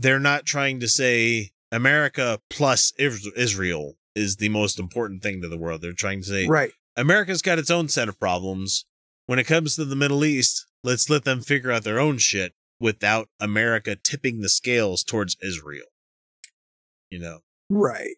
[0.00, 5.58] they're not trying to say America plus Israel is the most important thing to the
[5.58, 5.80] world.
[5.82, 6.72] They're trying to say right.
[6.96, 8.84] America's got its own set of problems.
[9.26, 12.52] When it comes to the Middle East, let's let them figure out their own shit
[12.80, 15.86] without America tipping the scales towards Israel.
[17.10, 17.38] You know,
[17.70, 18.16] Right.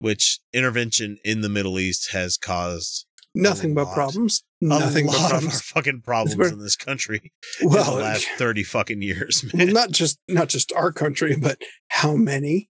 [0.00, 4.42] Which intervention in the Middle East has caused Nothing but problems.
[4.60, 5.60] Nothing but problems.
[5.64, 7.32] fucking problems in this country
[7.62, 9.72] Well, in the last 30 fucking years, well, man.
[9.72, 12.68] not just not just our country, but how many?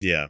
[0.00, 0.28] Yeah.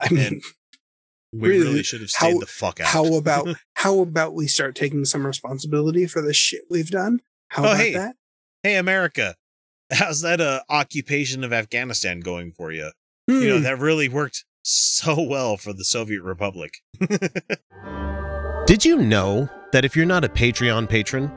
[0.00, 0.42] I mean, And
[1.32, 2.88] we really, really, should have stayed how- the fuck out.
[2.88, 7.20] how about how about we start taking some responsibility for the shit we've done?
[7.50, 7.92] How Oh, about hey.
[7.94, 8.16] that?
[8.64, 9.36] hey, America,
[9.92, 12.90] how's that uh, occupation of Afghanistan going for you?
[13.28, 13.62] You know, Hmm.
[13.62, 16.78] that really worked so well for the Soviet Republic.
[18.66, 21.30] Did you know that if you're not a Patreon patron,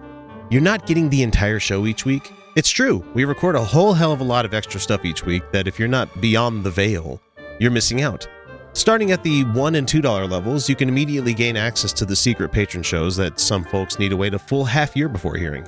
[0.49, 2.31] you're not getting the entire show each week?
[2.55, 3.05] It's true.
[3.13, 5.77] We record a whole hell of a lot of extra stuff each week that if
[5.77, 7.21] you're not beyond the veil,
[7.59, 8.27] you're missing out.
[8.73, 12.51] Starting at the $1 and $2 levels, you can immediately gain access to the secret
[12.51, 15.67] patron shows that some folks need to wait a full half year before hearing.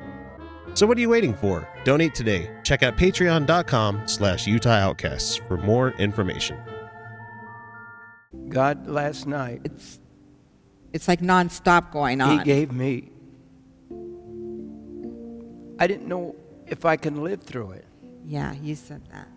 [0.73, 1.67] So what are you waiting for?
[1.83, 2.49] Donate today.
[2.63, 6.57] Check out patreon.com slash Utah Outcasts for more information.
[8.49, 9.99] God last night, It's
[10.93, 12.39] it's like nonstop going on.
[12.39, 13.09] He gave me.
[15.79, 16.35] I didn't know
[16.67, 17.85] if I can live through it.
[18.25, 19.27] yeah, you said that.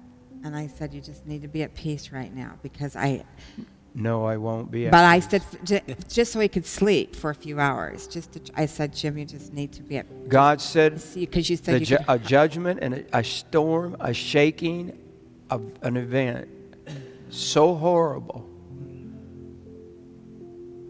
[0.44, 3.24] And I said you just need to be at peace right now because I
[3.94, 4.86] No, I won't be.
[4.86, 5.30] but at I peace.
[5.30, 8.08] said f- just so he could sleep for a few hours.
[8.08, 11.56] Just to, I said Jim, you just need to be at God said because you
[11.56, 14.98] said you ju- a judgment and a, a storm, a shaking
[15.50, 16.48] of an event
[17.30, 18.48] so horrible.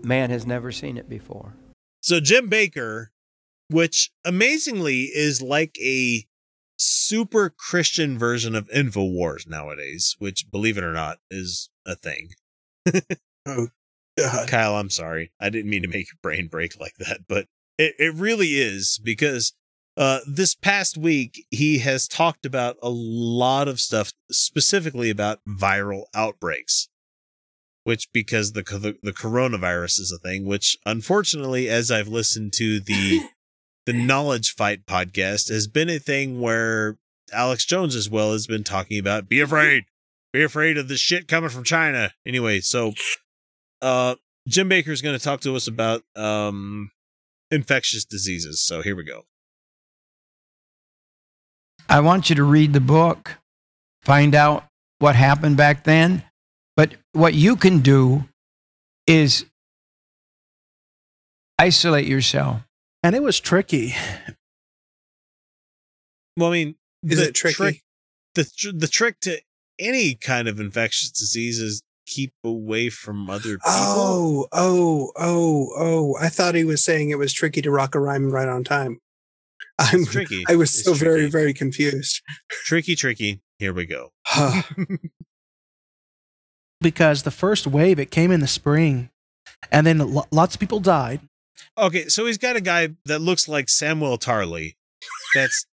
[0.02, 1.55] Man has never seen it before.
[2.00, 3.07] So Jim Bakker,
[3.68, 6.24] which amazingly is like a
[6.76, 12.30] super Christian version of InfoWars nowadays, which believe it or not is a thing.
[13.47, 13.68] oh
[14.18, 14.49] God.
[14.49, 15.32] Kyle, I'm sorry.
[15.41, 17.47] I didn't mean to make your brain break like that, but
[17.78, 19.53] It it really is because
[19.97, 26.05] uh this past week he has talked about a lot of stuff specifically about viral
[26.14, 26.89] outbreaks.
[27.85, 32.80] Which because the the, the coronavirus is a thing which unfortunately as I've listened to
[32.80, 33.28] the
[33.87, 36.97] the knowledge fight podcast has been a thing where
[37.32, 39.85] Alex Jones as well has been talking about be afraid.
[40.35, 42.12] Be afraid of the shit coming from China.
[42.26, 42.93] Anyway, so
[43.80, 44.16] uh
[44.49, 46.91] Jim Bakker is going to talk to us about um
[47.53, 48.61] infectious diseases.
[48.61, 49.26] So here we go.
[51.89, 53.39] I want you to read the book,
[54.03, 54.64] find out
[54.99, 56.24] what happened back then.
[56.76, 58.24] But what you can do
[59.07, 59.47] is
[61.61, 62.62] isolate yourself.
[63.05, 63.95] And it was tricky.
[66.37, 66.74] Well, I mean,
[67.05, 67.55] Is the it tricky?
[67.55, 67.82] Trick,
[68.35, 69.39] the tr- the trick to
[69.79, 73.62] any kind of infectious diseases keep away from other people.
[73.66, 76.16] Oh, oh, oh, oh.
[76.20, 78.99] I thought he was saying it was tricky to rock a rhyme right on time.
[79.79, 80.45] I'm tricky.
[80.49, 82.20] I was It's so very, very confused.
[82.49, 83.41] Tricky, tricky.
[83.59, 84.12] Here we go.
[86.81, 89.11] because the first wave it came in the spring
[89.72, 91.20] and then lo- lots of people died
[91.77, 94.75] Okay, so he's got a guy that looks like Samuel Tarly.
[95.35, 95.66] That's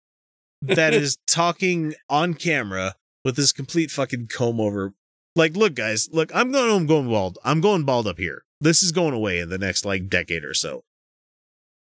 [0.62, 2.94] that is talking on camera
[3.28, 4.94] with this complete fucking comb over.
[5.36, 7.38] Like, look, guys, look, I'm going, I'm going bald.
[7.44, 8.44] I'm going bald up here.
[8.58, 10.84] This is going away in the next like decade or so.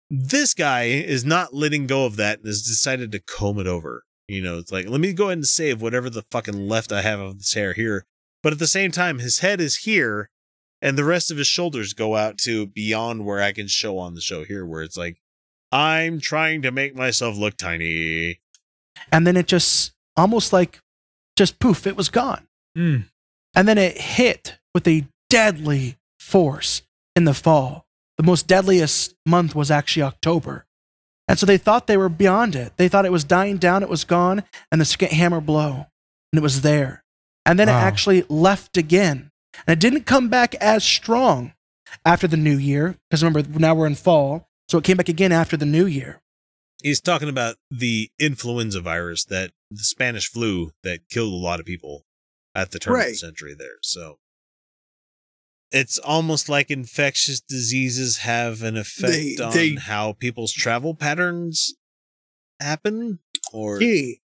[0.09, 4.05] This guy is not letting go of that and has decided to comb it over.
[4.27, 7.03] You know, it's like, let me go ahead and save whatever the fucking left I
[7.03, 8.07] have of this hair here.
[8.41, 10.31] But at the same time, his head is here
[10.81, 14.15] and the rest of his shoulders go out to beyond where I can show on
[14.15, 15.17] the show here, where it's like,
[15.71, 18.39] I'm trying to make myself look tiny.
[19.11, 20.79] and then it just almost like
[21.35, 22.47] just poof it was gone.
[22.77, 23.05] Mm.
[23.55, 26.81] and then it hit with a deadly force
[27.15, 27.85] in the fall.
[28.17, 30.65] The most deadliest month was actually october.
[31.27, 32.73] And so they thought they were beyond it.
[32.75, 35.85] They thought it was dying down it was gone and the second hammer blow
[36.31, 37.03] and it was there.
[37.45, 37.77] And then Wow.
[37.77, 39.31] it actually left again.
[39.65, 41.53] And it didn't come back as strong
[42.03, 45.31] after the new year because remember now we're in fall so it came back again
[45.31, 46.19] after the new year
[46.85, 51.65] He's talking about the influenza virus that the Spanish flu that killed a lot of
[51.65, 52.05] people
[52.53, 53.79] at the turn of the century there.
[53.81, 54.19] So
[55.71, 61.73] it's almost like infectious diseases have an effect They- on they- how people's travel patterns
[62.59, 63.17] happen
[63.51, 64.21] or Gee,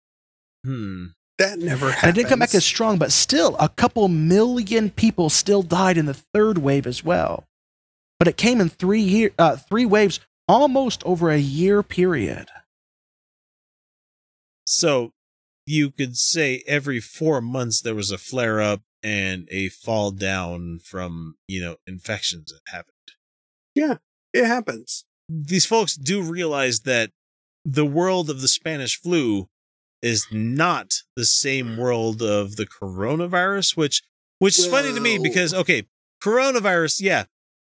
[0.63, 1.07] hmm.
[1.37, 5.29] that never And it didn't come back as strong, but still, a couple million people
[5.29, 7.49] still died in the third wave as well.
[8.17, 12.49] But it came in three year, uh, three waves, almost over a year period.
[14.65, 15.11] So
[15.65, 20.79] you could say every four months there was a flare up and a fall down
[20.83, 22.93] from, you know, infections that happened.
[23.75, 23.97] Yeah,
[24.33, 25.05] it happens.
[25.29, 27.11] These folks do realize that
[27.63, 29.47] the world of the Spanish flu
[30.01, 34.03] is not the same world of the coronavirus, which
[34.39, 35.83] which is funny to me because okay,
[36.21, 37.25] coronavirus, yeah,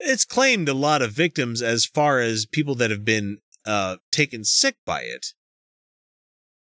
[0.03, 4.45] it's claimed a lot of victims as far as people that have been uh taken
[4.45, 5.35] sick by it.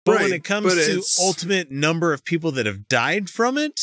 [0.05, 3.81] But when it comes to it's- ultimate number of people that have died from it,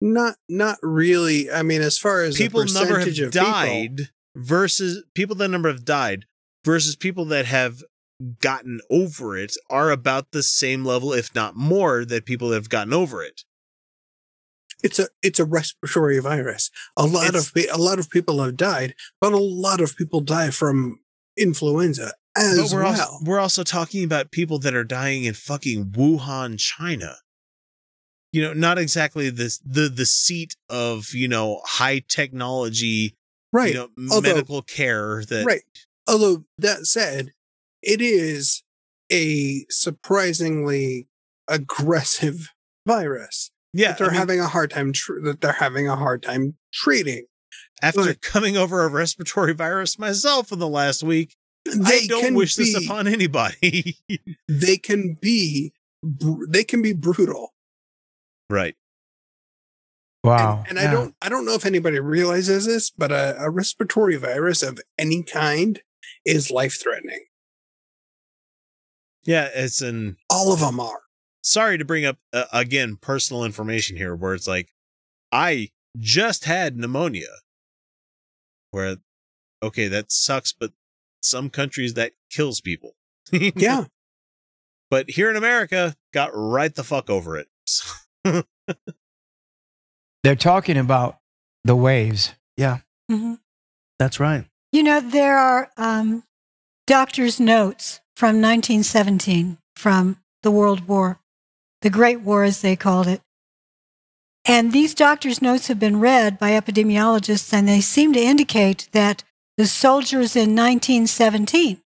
[0.00, 1.50] Not, not really.
[1.50, 5.68] I mean, as far as people number have of people- died versus people that number
[5.70, 6.26] have died
[6.64, 7.82] versus people that have
[8.40, 12.68] gotten over it are about the same level, if not more, that people that have
[12.68, 13.44] gotten over it.
[14.82, 16.70] It's a it's a respiratory virus.
[16.96, 20.20] A lot It's- of a lot of people have died, but a lot of people
[20.20, 21.00] die from
[21.36, 23.00] influenza as we're well.
[23.00, 27.16] also, we're also talking about people that are dying in fucking Wuhan, China.
[28.32, 33.16] You know, not exactly this the the seat of you know high technology,
[33.52, 33.74] right.
[33.74, 35.24] You know, Although- medical care.
[35.28, 35.62] That right.
[36.06, 37.32] Although that said,
[37.82, 38.62] it is
[39.12, 41.08] a surprisingly
[41.48, 42.50] aggressive
[42.86, 43.50] virus.
[43.72, 46.22] Yeah, that they're I mean- having a hard time tr- that they're having a hard
[46.22, 47.26] time treating.
[47.82, 51.36] After But- coming over a respiratory virus myself in the last week,
[51.68, 53.96] I They don't can wish this upon anybody.
[54.48, 57.54] They can be br- they can be brutal.
[58.48, 58.74] right.
[60.24, 60.64] Wow.
[60.68, 64.62] And I don't I don't know if anybody realizes this, but a, a respiratory virus
[64.62, 65.80] of any kind
[66.26, 67.24] is life threatening.
[69.24, 70.16] Yeah, it's an.
[70.28, 71.00] All of them are.
[71.42, 74.72] Sorry to bring up uh, again personal information here, where it's like,
[75.32, 77.28] I just had pneumonia.
[78.72, 78.96] Where,
[79.62, 80.72] okay, that sucks, but
[81.22, 82.94] some countries that kills people.
[83.32, 83.84] Yeah.
[84.90, 87.46] But here in America, got right the fuck over it.
[90.24, 91.18] They're talking about
[91.64, 92.34] the waves.
[92.56, 92.78] Yeah,
[93.10, 93.38] Mhm.
[94.00, 94.46] that's right.
[94.72, 96.24] You know, there are um,
[96.88, 101.19] doctor's notes from 1917 from the World War,
[101.82, 103.20] the Great War, as they called it.
[104.44, 109.22] And these doctor's notes have been read by epidemiologists, and they seem to indicate that
[109.56, 111.80] the soldiers in 1917,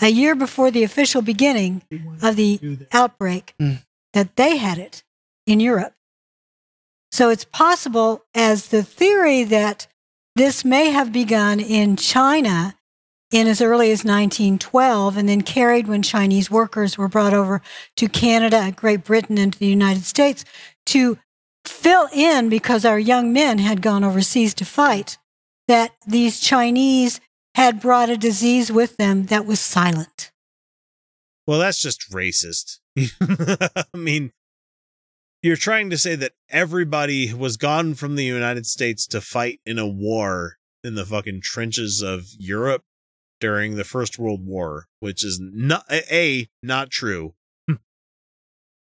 [0.00, 1.82] a year before the official beginning
[2.22, 3.74] of the outbreak, hmm.
[4.12, 5.02] that they had it
[5.46, 5.94] in Europe.
[7.10, 9.86] So it's possible, as the theory that
[10.36, 12.74] this may have begun in China
[13.32, 17.62] in as early as 1912 and then carried when Chinese workers were brought over
[17.96, 20.44] to Canada, Great Britain, and to the United States
[20.86, 21.18] to
[21.64, 25.16] fill in because our young men had gone overseas to fight,
[25.66, 27.20] that these Chinese
[27.54, 30.30] had brought a disease with them that was silent.
[31.46, 32.80] Well, that's just racist.
[32.98, 34.32] I mean,
[35.42, 39.78] you're trying to say that everybody was gone from the United States to fight in
[39.78, 42.84] a war in the fucking trenches of Europe
[43.42, 47.34] during the First World War, which is not a not true,
[47.66, 47.74] hmm.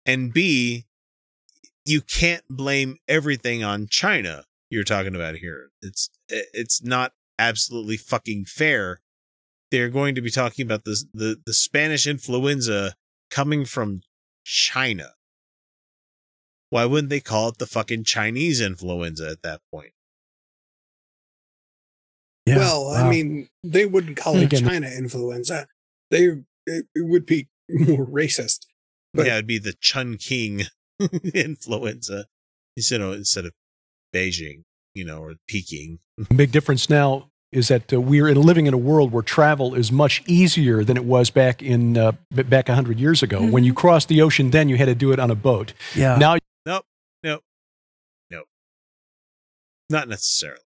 [0.06, 0.86] and b
[1.84, 4.44] you can't blame everything on China.
[4.70, 5.70] You're talking about here.
[5.82, 9.00] It's eh, it's not absolutely fucking fair.
[9.70, 12.94] They're going to be talking about this the the Spanish influenza
[13.30, 14.00] coming from
[14.42, 15.10] China.
[16.70, 19.92] Why wouldn't they call it the fucking Chinese influenza at that point?
[22.46, 25.66] Well, I mean, they wouldn't call it China influenza.
[26.10, 26.28] They
[26.66, 28.66] it, it would be more racist.
[29.14, 30.62] But yeah, it'd be the Chun King
[31.34, 32.26] influenza
[32.76, 33.52] instead of instead of
[34.14, 34.62] Beijing,
[34.94, 35.98] you know, or Peking.
[36.36, 39.92] big difference now is that uh, we're in, living in a world where travel is
[39.92, 43.40] much easier than it was back in uh, b- back 100 years ago.
[43.40, 45.72] When you crossed the ocean then you had to do it on a boat.
[45.94, 46.16] Yeah.
[46.16, 46.36] Now
[46.66, 46.84] Nope,
[47.22, 47.42] nope,
[48.28, 48.46] nope.
[49.88, 50.65] Not necessarily.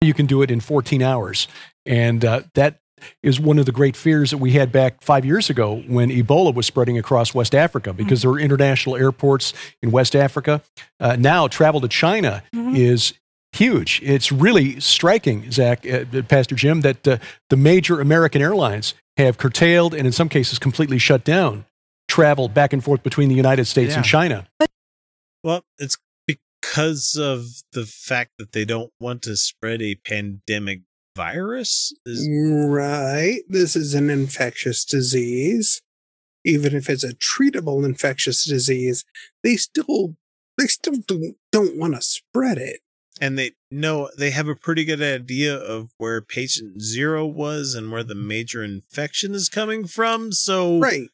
[0.00, 1.48] You can do it in 14 hours.
[1.86, 2.80] And uh, that
[3.22, 6.54] is one of the great fears that we had back five years ago when Ebola
[6.54, 10.62] was spreading across West Africa because there were international airports in West Africa.
[10.98, 13.14] Uh, now, travel to China is
[13.52, 14.00] huge.
[14.02, 19.94] It's really striking, Zach, uh, Pastor Jim, that uh, the major American airlines have curtailed
[19.94, 21.64] and in some cases completely shut down
[22.10, 24.46] travel back and forth between the United States and China.
[25.42, 25.96] Well, it's
[26.60, 30.82] because of the fact that they don't want to spread a pandemic
[31.16, 31.92] virus.
[32.06, 33.40] Is Right.
[33.48, 35.82] This is an infectious disease.
[36.44, 39.04] Even if it's a treatable infectious disease,
[39.42, 40.16] they still
[40.56, 42.80] they still don't, don't want to spread it.
[43.20, 47.90] and they know they have a pretty good idea of where patient zero was and
[47.92, 50.32] where the major infection is coming from.
[50.32, 51.08] So Right.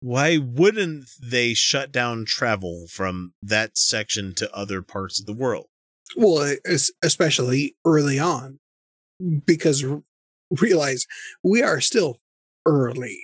[0.00, 5.66] Why wouldn't they shut down travel from that section to other parts of the world?
[6.16, 6.54] Well,
[7.02, 8.60] especially early on,
[9.44, 9.84] because
[10.50, 11.06] realize
[11.42, 12.18] we are still
[12.64, 13.18] early.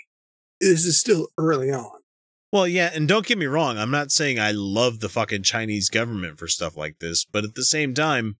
[0.60, 2.00] This is still early on.
[2.52, 5.88] Well, yeah, and don't get me wrong, I'm not saying I love the fucking Chinese
[5.88, 8.36] government for stuff like this, but at the same time,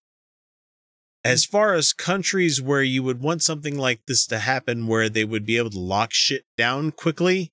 [1.24, 1.50] as mm.
[1.50, 5.44] far as countries where you would want something like this to happen where they would
[5.44, 7.52] be able to lock shit down quickly,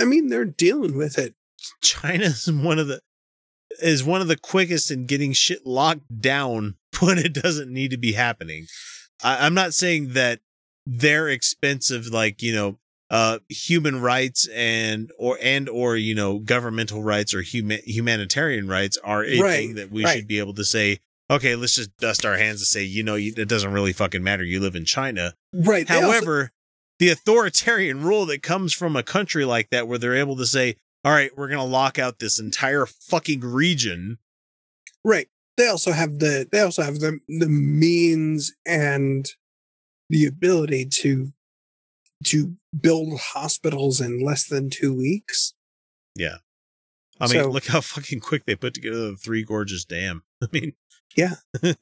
[0.00, 1.34] I mean, they're dealing with it.
[1.82, 3.00] China's one of the
[3.80, 7.98] is one of the quickest in getting shit locked down when it doesn't need to
[7.98, 8.66] be happening.
[9.22, 10.40] I, I'm not saying that
[10.86, 12.78] their expensive, like you know,
[13.10, 18.98] uh, human rights and or and or you know, governmental rights or human humanitarian rights
[19.02, 20.16] are a Right, thing that we right.
[20.16, 21.00] should be able to say.
[21.30, 24.42] Okay, let's just dust our hands and say, you know, it doesn't really fucking matter.
[24.42, 25.34] You live in China.
[25.52, 25.86] Right.
[25.86, 26.52] However,
[26.98, 30.76] the authoritarian rule that comes from a country like that, where they're able to say,
[31.04, 34.18] all right, we're going to lock out this entire fucking region.
[35.04, 35.28] Right.
[35.56, 39.26] They also have the they also have the the means and
[40.10, 41.32] the ability to
[42.24, 45.54] to build hospitals in less than two weeks.
[46.16, 46.36] Yeah.
[47.20, 50.22] I mean, So- look how fucking quick they put together the Three Gorges Dam.
[50.42, 50.72] I mean,
[51.16, 51.36] yeah.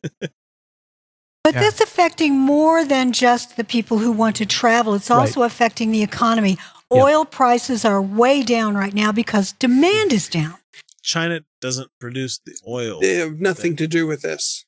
[1.47, 4.95] But that's affecting more than just the people who want to travel.
[4.95, 5.19] It's Right.
[5.21, 6.59] also affecting the economy.
[6.93, 10.57] Oil prices are way down right now because demand is down.
[11.05, 12.99] China doesn't produce the oil.
[13.01, 14.65] They have nothing to do with this.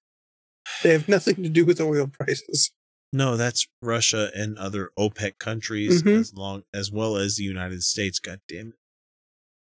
[0.84, 2.70] They have nothing to do with oil prices.
[3.12, 6.20] No, that's Russia and other OPEC countries, Mhm.
[6.20, 8.20] as long as well as the United States.
[8.20, 8.74] God damn it!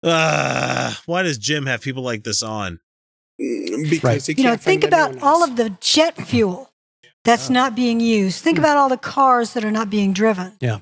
[0.04, 2.80] Ah, why does Jim have people like this on?
[3.42, 4.26] Mm, Because Right.
[4.26, 6.72] he You know, think about all of the jet fuel
[7.28, 8.42] that's not being used.
[8.42, 10.54] Think about all the cars that are not being driven.
[10.60, 10.80] Yeah.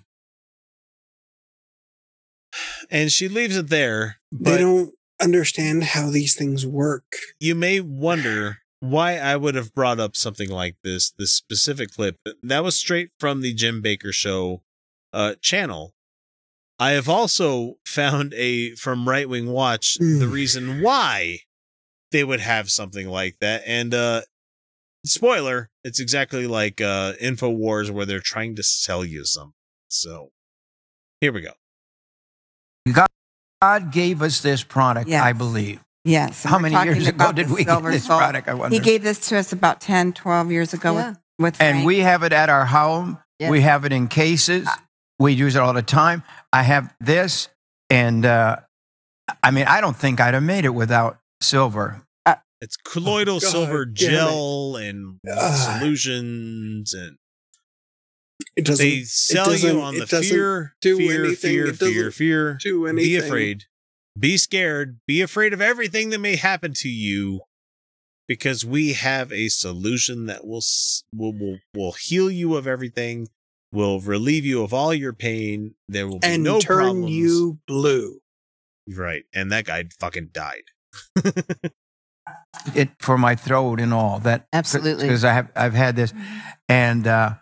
[2.90, 4.18] And she leaves it there.
[4.32, 7.16] They don't understand how these things work.
[7.40, 12.18] you may wonder why I would have brought up something like this, this specific clip.
[12.44, 14.62] That was straight from the Jim Bakker Show
[15.14, 15.94] uh, channel.
[16.78, 21.40] I have also found a from Right Wing Watch the reason why
[22.12, 24.22] they would have something like that, and uh,
[25.06, 29.54] spoiler, it's exactly like uh, Infowars where they're trying to sell you something.
[29.88, 30.32] So
[31.22, 31.52] here we go.
[32.92, 33.08] God,
[33.62, 35.84] God gave us this product, I believe.
[36.04, 36.44] Yes.
[36.44, 38.20] How many years ago did we get this soul.
[38.20, 38.48] product?
[38.48, 38.76] I wonder.
[38.76, 41.10] He gave this to us about 10, 12 years ago Yeah.
[41.10, 41.86] with, with and Frank.
[41.88, 43.18] we have it at our home.
[43.40, 43.50] Yes.
[43.50, 44.68] We have it in cases.
[45.20, 46.24] We use it all the time.
[46.54, 47.50] I have this,
[47.90, 48.58] and uh,
[49.42, 52.02] I mean, I don't think I'd have made it without silver.
[52.66, 54.12] It's colloidal God silver damn it.
[54.12, 55.78] gel and Ah.
[55.80, 57.18] solutions, and
[58.56, 58.84] It doesn't.
[58.84, 61.52] they sell you doesn't- on the fear, do fear, anything.
[61.52, 62.58] fear, fear, fear.
[62.60, 63.08] do anything.
[63.08, 63.66] Be afraid.
[64.20, 65.00] Be scared.
[65.08, 67.42] Be afraid of everything that may happen to you,
[68.28, 70.64] because we have a solution that will
[71.14, 73.28] will will, will heal you of everything.
[73.72, 75.76] Will relieve you of all your pain.
[75.88, 77.12] There will be and no turn problems.
[77.12, 78.22] you blue.
[78.88, 79.26] right.
[79.34, 80.64] And that guy fucking died.
[82.76, 84.48] It for my throat and all that.
[84.54, 85.06] Absolutely.
[85.08, 86.14] because I have I've had this,
[86.70, 87.36] and uh,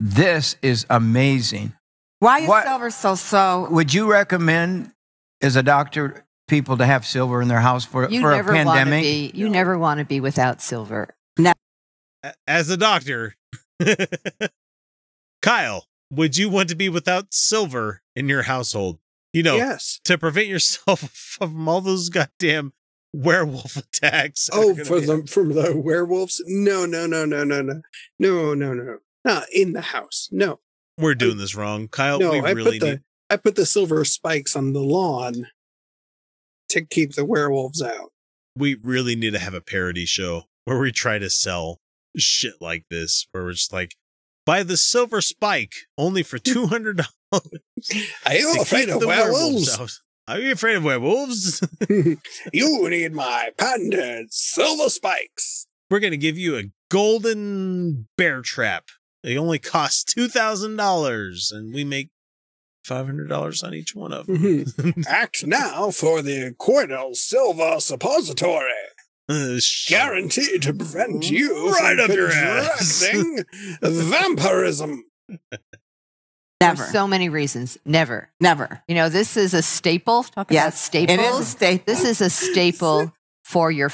[0.00, 1.72] this is amazing.
[2.20, 3.68] Why is What- silver so so?
[3.70, 4.92] Would you recommend,
[5.42, 8.52] as a doctor, people to have silver in their house for You for a never
[8.54, 9.02] want to pandemic?
[9.02, 9.30] be.
[9.34, 11.14] You never want to be without silver.
[12.24, 13.34] A- As a doctor,
[15.42, 18.98] Kyle, would you want to be without silver in your household?
[19.32, 20.00] You know, Yes.
[20.04, 22.72] to prevent yourself from all those goddamn
[23.16, 24.48] werewolf attacks.
[24.52, 26.42] Oh, for the from the werewolves?
[26.46, 27.82] No, no, no, no, no, no,
[28.18, 28.98] no, no, no.
[29.24, 30.28] Not in the house.
[30.30, 30.60] No,
[30.98, 32.18] We're doing this wrong, Kyle.
[32.18, 32.32] no.
[32.32, 33.00] we I really put the need.
[33.28, 35.48] I put the silver spikes on the lawn
[36.68, 38.12] to keep the werewolves out.
[38.56, 41.80] We really need to have a parody show where we try to sell
[42.16, 43.96] shit like this, where we're just like,
[44.46, 46.98] buy the silver spike only for two hundred
[47.32, 47.50] dollars.
[48.24, 50.00] Are you afraid of werewolves?
[50.28, 51.62] Are you afraid of werewolves?
[52.52, 55.66] you need my patented silver spikes.
[55.90, 58.86] We're gonna give you a golden bear trap.
[59.22, 62.10] They only cost two thousand dollars, and we make
[62.84, 64.66] five hundred dollars on each one of them.
[65.08, 68.70] Act now for the Cordell Silver Suppository.
[69.28, 69.58] Uh,
[69.88, 73.04] Guaranteed to prevent you Right from up your ass.
[73.10, 73.44] contracting
[73.82, 75.04] vampirism.
[76.60, 76.84] Never.
[76.84, 77.76] For so many reasons.
[77.84, 78.30] Never.
[78.40, 78.82] Never.
[78.88, 80.22] You know, this is a staple.
[80.24, 81.18] Talk about Yes, staples.
[81.18, 81.84] it is a staple.
[81.86, 83.12] This is a staple
[83.44, 83.90] for your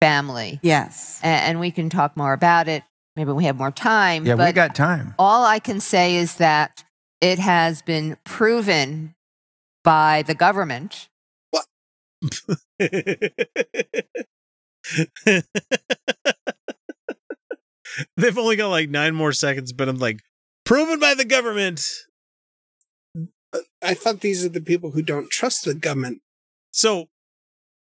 [0.00, 0.60] family.
[0.62, 1.18] Yes.
[1.22, 2.84] And, we can talk more about it.
[3.16, 4.24] Maybe we have more time.
[4.24, 5.14] Yeah, we got time.
[5.18, 6.84] All I can say is that
[7.20, 9.16] it has been proven
[9.82, 11.08] by the government.
[11.50, 11.66] What?
[18.16, 20.20] They've only got like nine more seconds, but I'm like,
[20.68, 21.80] proven by the government.
[23.82, 26.20] I thought these are the people who don't trust the government.
[26.70, 27.08] So,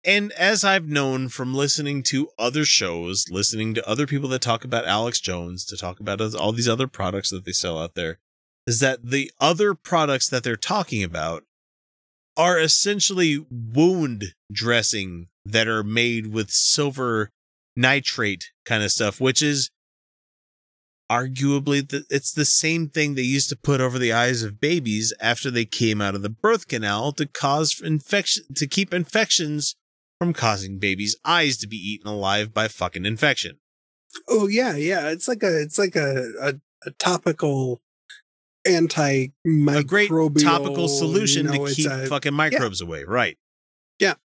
[0.05, 4.63] and as I've known from listening to other shows, listening to other people that talk
[4.63, 8.17] about Alex Jones, to talk about all these other products that they sell out there,
[8.65, 11.43] is that the other products that they're talking about
[12.37, 17.29] are essentially wound dressing that are made with silver
[17.75, 19.69] nitrate kind of stuff, which is
[21.09, 25.13] arguably the, it's the same thing they used to put over the eyes of babies
[25.19, 29.75] after they came out of the birth canal to cause infection to keep infections
[30.19, 33.57] from causing babies' eyes to be eaten alive by fucking infection.
[34.27, 35.09] Oh yeah, yeah.
[35.09, 36.53] It's like a it's like a a,
[36.85, 37.81] a topical
[38.65, 42.37] anti A great topical solution you know, to keep a- fucking yeah.
[42.37, 43.37] microbes away, right?
[43.99, 44.15] Yeah.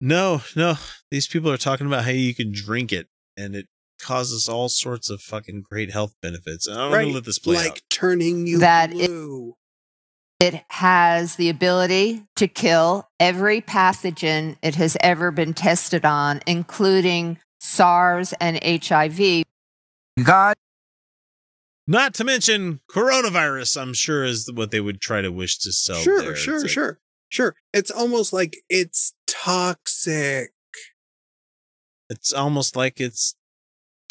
[0.00, 0.74] No, no.
[1.10, 3.66] These people are talking about how you can drink it and it
[4.06, 6.66] causes all sorts of fucking great health benefits.
[6.66, 7.02] And I'm Right.
[7.02, 7.80] gonna let this play like out.
[7.90, 9.54] turning you That it- blue.
[10.38, 17.38] It has the ability to kill every pathogen it has ever been tested on, including
[17.58, 19.44] SARS and HIV.
[20.22, 20.54] God,
[21.88, 26.02] Not to mention coronavirus, I'm sure is what they would try to wish to sell.
[26.02, 26.36] sure, there.
[26.36, 27.00] Sure, like, sure,
[27.30, 27.54] sure.
[27.72, 30.52] It's almost like it's toxic.
[32.10, 33.34] It's almost like it's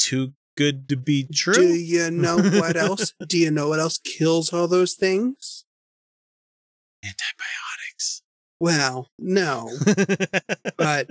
[0.06, 1.54] too good to be true.
[1.54, 3.14] Do you know what else?
[3.28, 5.66] Do you know what else kills all those things?
[7.04, 8.22] Antibiotics.
[8.60, 9.70] Well, no,
[10.78, 11.10] but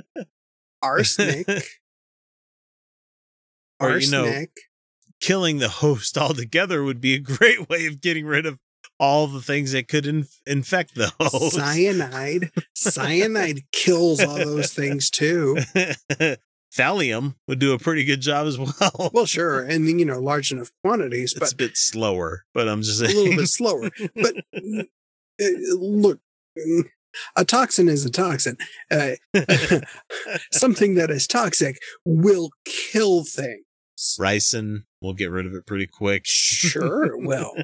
[0.83, 1.47] arsenic.
[3.81, 4.51] Or, you know, arsenic.
[5.21, 8.61] Killing the host altogether would be a great way of getting rid of
[9.01, 11.57] all the things that could inf- infect the host.
[11.57, 12.53] cyanide.
[12.75, 15.59] Cyanide kills all those things too.
[16.77, 19.11] Thallium would do a pretty good job as well.
[19.13, 22.83] Well, sure, and you know, large enough quantities, it's but a bit slower, but I'm
[22.83, 23.13] just saying.
[23.17, 23.91] a little bit slower.
[24.15, 24.37] But
[25.43, 25.47] uh,
[25.79, 26.21] look,
[27.37, 28.57] a toxin is a toxin.
[28.91, 29.13] Uh,
[30.53, 33.65] something that is toxic will kill things.
[34.19, 36.23] Ricin, we'll get rid of it pretty quick.
[36.27, 37.55] Sure, it will.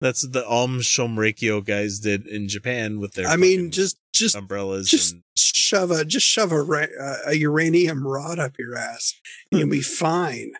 [0.00, 4.34] That's what the Aum Shinrikyo guys did in Japan with their I mean, just just
[4.34, 4.88] umbrellas.
[4.88, 5.22] just and
[5.66, 6.88] shove a just shove a,
[7.26, 9.14] a uranium rod up your ass.
[9.50, 10.52] and You'll be fine.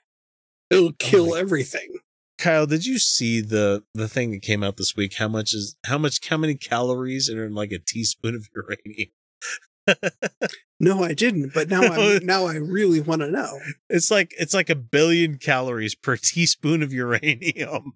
[0.70, 1.96] It'll oh kill everything.
[2.38, 5.14] Kyle, did you see the the thing that came out this week?
[5.14, 9.10] How much is how much how many calories are in like a teaspoon of uranium?
[10.78, 11.54] No, I didn't.
[11.54, 13.60] But now I now I really want to know.
[13.88, 17.94] It's like it's like a billion calories per teaspoon of uranium.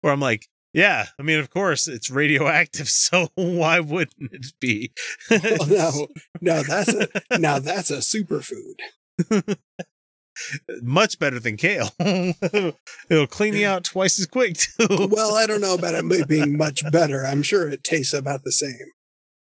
[0.00, 4.92] Where I'm like, yeah, I mean, of course it's radioactive, so why wouldn't it be?
[5.30, 6.08] Well, no,
[6.40, 8.80] no, that's a now that's a superfood.
[10.82, 11.90] Much better than kale.
[12.00, 15.08] It'll clean you out twice as quick too.
[15.08, 17.24] Well, I don't know about it being much better.
[17.24, 18.90] I'm sure it tastes about the same.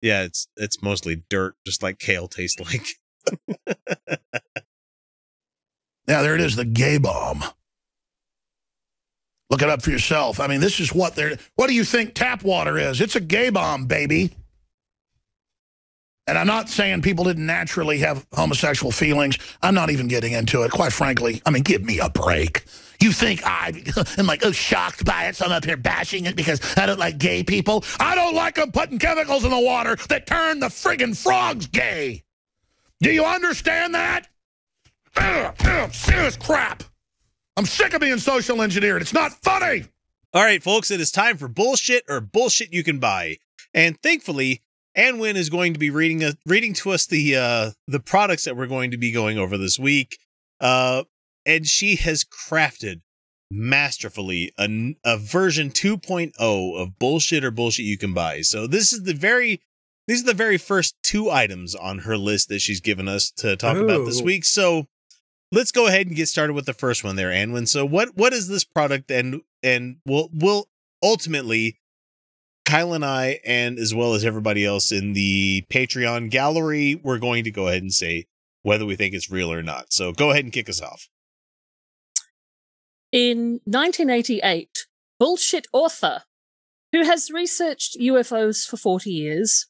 [0.01, 2.87] Yeah, it's it's mostly dirt, just like kale tastes like.
[6.09, 7.45] Yeah, there it is, the gay bomb.
[9.51, 10.41] Look it up for yourself.
[10.41, 11.39] I mean, this is what they're.
[11.57, 13.01] What do you think tap water is?
[13.01, 14.31] It's a gay bomb, baby.
[16.27, 19.39] And I'm not saying people didn't naturally have homosexual feelings.
[19.63, 21.41] I'm not even getting into it, quite frankly.
[21.47, 22.67] I mean, give me a break.
[23.01, 23.83] You think I
[24.19, 26.99] am like, oh, shocked by it, so I'm up here bashing it because I don't
[26.99, 27.83] like gay people?
[27.99, 32.23] I don't like them putting chemicals in the water that turn the friggin' frogs gay.
[33.01, 34.29] Do you understand that?
[35.17, 36.83] Ugh, ugh, serious crap.
[37.59, 39.03] I'm sick of being social engineered.
[39.03, 39.87] It's not funny.
[40.33, 43.39] All right, folks, it is time for bullshit or bullshit you can buy.
[43.75, 44.63] And thankfully,
[44.97, 48.57] Anwin is going to be reading a, reading to us the uh, the products that
[48.57, 50.21] we're going to be going over this week.
[50.61, 51.03] Uh,
[51.45, 53.01] and she has crafted
[53.51, 58.41] masterfully a, a version 2.0 of bullshit or bullshit you can buy.
[58.43, 59.61] So this is the very
[60.07, 63.57] these are the very first two items on her list that she's given us to
[63.57, 64.45] talk about this week.
[64.45, 64.87] So
[65.53, 67.67] let's go ahead and get started with the first one there, Anwin.
[67.67, 70.69] So what what is this product and and we'll we'll
[71.03, 71.79] ultimately
[72.65, 77.45] Kyle and I and as well as everybody else in the Patreon gallery, we're going
[77.45, 78.27] to go ahead and say
[78.63, 79.93] whether we think it's real or not.
[79.93, 81.09] So go ahead and kick us off.
[83.11, 84.87] In 1988,
[85.19, 86.25] bullshit author,
[86.93, 89.67] who has researched UFOs for 40 years,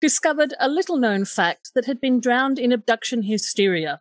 [0.00, 4.00] discovered a little known fact that had been drowned in abduction hysteria.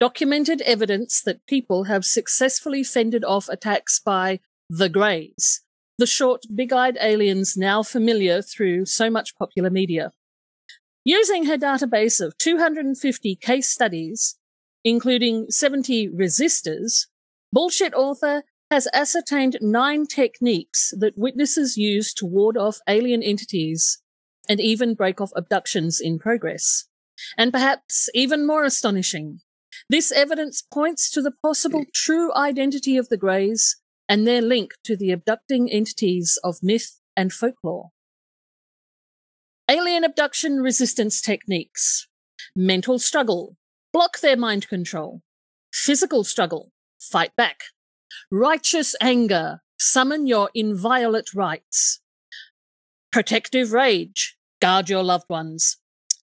[0.00, 4.38] Documented evidence that people have successfully fended off attacks by
[4.70, 5.62] the Greys,
[5.98, 10.12] the short, big eyed aliens now familiar through so much popular media.
[11.04, 14.36] Using her database of 250 case studies,
[14.84, 17.06] including 70 resistors,
[17.52, 24.00] Bullshit Author has ascertained nine techniques that witnesses use to ward off alien entities
[24.48, 26.84] and even break off abductions in progress.
[27.36, 29.40] And perhaps even more astonishing,
[29.88, 33.76] this evidence points to the possible true identity of the Greys
[34.08, 37.90] and their link to the abducting entities of myth and folklore.
[39.70, 42.06] Alien abduction resistance techniques.
[42.56, 43.56] Mental struggle.
[43.92, 45.22] Block their mind control.
[45.72, 46.72] Physical struggle.
[46.98, 47.64] Fight back.
[48.30, 49.60] Righteous anger.
[49.78, 52.00] Summon your inviolate rights.
[53.12, 54.36] Protective rage.
[54.60, 55.76] Guard your loved ones.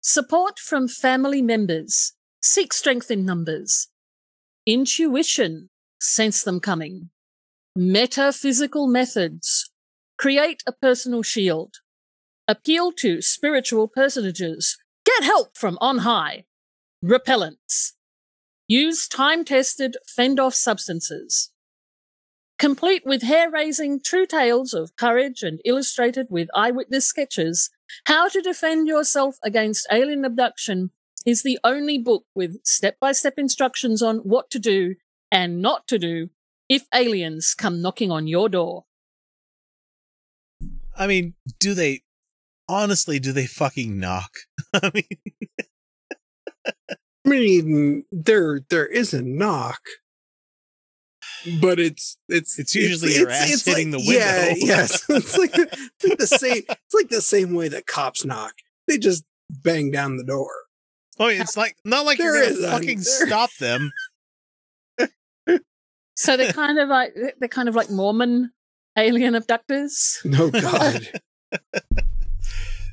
[0.02, 2.14] Support from family members.
[2.45, 3.88] Seek strength in numbers.
[4.65, 5.70] Intuition.
[6.02, 7.10] Sense them coming.
[7.74, 9.72] Metaphysical methods.
[10.18, 11.76] Create a personal shield.
[12.45, 14.78] Appeal to spiritual personages.
[15.06, 16.44] Get help from on high.
[17.02, 17.94] Repellents.
[18.68, 21.49] Use time tested fend off substances.
[22.60, 27.70] Complete with hair raising true tales of courage and illustrated with eyewitness sketches,
[28.03, 30.91] How to Defend Yourself Against Alien Abduction
[31.26, 34.95] is the only book with step by step instructions on what to do
[35.32, 36.30] and not to do
[36.70, 38.86] if aliens come knocking on your door.
[40.95, 42.04] I mean, do they
[42.68, 44.32] honestly do they fucking knock?
[44.74, 45.04] I mean,
[47.26, 49.80] I mean, there there is a knock,
[51.62, 54.14] but it's it's It's usually your ass hitting the window.
[54.14, 54.60] Yeah, window.
[54.66, 56.64] yes, it's like, the, it's like the same.
[56.70, 58.54] It's like the same way that cops knock.
[58.88, 60.52] They just bang down the door.
[61.19, 63.91] Oh, it's like not like There you're gonna fucking there- stop them.
[66.15, 68.52] So they're kind of like they're kind of like Mormon
[68.98, 70.19] alien abductors.
[70.23, 71.07] No God.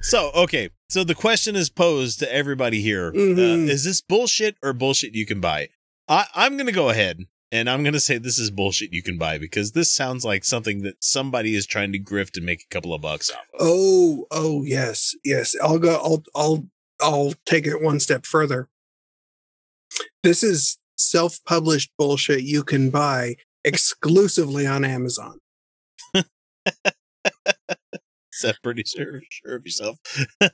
[0.03, 0.71] So, okay.
[0.89, 3.69] So the question is posed to everybody here: Mhm.
[3.69, 5.69] uh, Is this bullshit or bullshit you can buy?
[6.09, 7.19] I, I'm going to go ahead
[7.53, 10.45] and I'm going to say this is bullshit you can buy because this sounds like
[10.45, 13.45] something that somebody is trying to grift and make a couple of bucks off.
[13.61, 15.55] Oh, oh yes, yes.
[15.63, 15.95] I'll go.
[16.03, 16.67] I'll I'll
[17.01, 18.69] I'll take it one step further.
[20.23, 25.39] This is self-published bullshit you can buy exclusively on Amazon.
[26.15, 26.25] Is
[28.45, 29.99] that pretty sure, sure of yourself?
[30.41, 30.49] All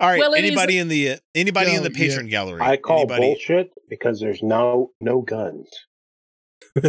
[0.00, 0.18] right.
[0.18, 2.30] Well, it is- anybody in the uh, anybody in the Patreon yeah.
[2.30, 2.60] gallery?
[2.60, 3.22] I call anybody?
[3.22, 5.68] bullshit because there's no no guns.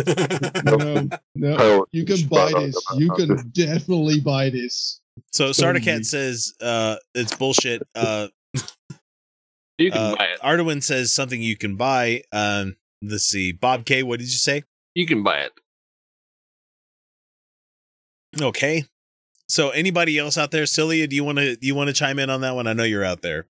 [0.66, 1.58] no, no.
[1.58, 2.76] Oh, You can buy this.
[2.98, 5.00] You can definitely buy this.
[5.32, 5.80] So Totally.
[5.80, 7.82] Sardacat says uh, it's bullshit.
[7.96, 8.28] Uh,
[9.82, 10.40] you can uh, buy it.
[10.42, 12.24] Arduin says something you can buy.
[12.32, 13.52] Um, let's see.
[13.52, 14.64] Bob K, what did you say?
[14.96, 15.52] You can buy it.
[18.42, 18.86] Okay.
[19.48, 22.20] So anybody else out there, Celia, do you want to do you want to chime
[22.20, 22.68] in on that one?
[22.68, 23.48] I know you're out there.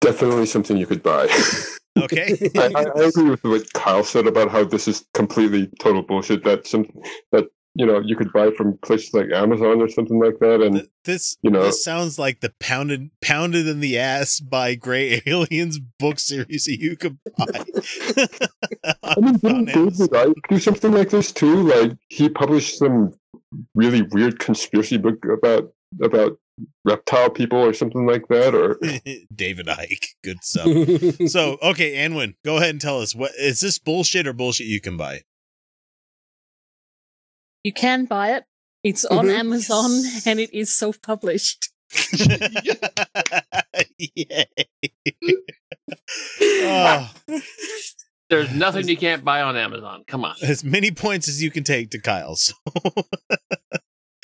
[0.00, 1.28] Definitely something you could buy.
[2.00, 2.50] Okay.
[2.56, 6.44] I, I, I agree with what Kyle said about how this is completely total bullshit.
[6.44, 6.86] That some
[7.32, 10.88] that you know you could buy from places like Amazon or something like that, and
[11.04, 15.78] This you know this sounds like the pounded pounded in the ass by Gray Aliens
[15.98, 17.46] book series that you could buy.
[19.02, 21.62] I mean, didn't David Icke do something like this too?
[21.62, 23.14] Like he published some
[23.74, 25.72] really weird conspiracy book about
[26.02, 26.38] about
[26.84, 28.78] reptile people or something like that, or
[29.34, 30.66] David Icke, good stuff.
[31.30, 34.80] so okay, Anwin, go ahead and tell us what is this bullshit or bullshit you
[34.80, 35.22] can buy?
[37.64, 38.44] You can buy it.
[38.84, 39.38] It's on Mhm.
[39.38, 39.90] Amazon
[40.26, 41.70] and it is self published.
[43.98, 44.46] Yay.
[46.40, 47.10] oh,
[48.30, 50.04] There's nothing you can't buy on Amazon.
[50.06, 50.34] Come on.
[50.42, 52.54] as many points as you can take to Kyle's.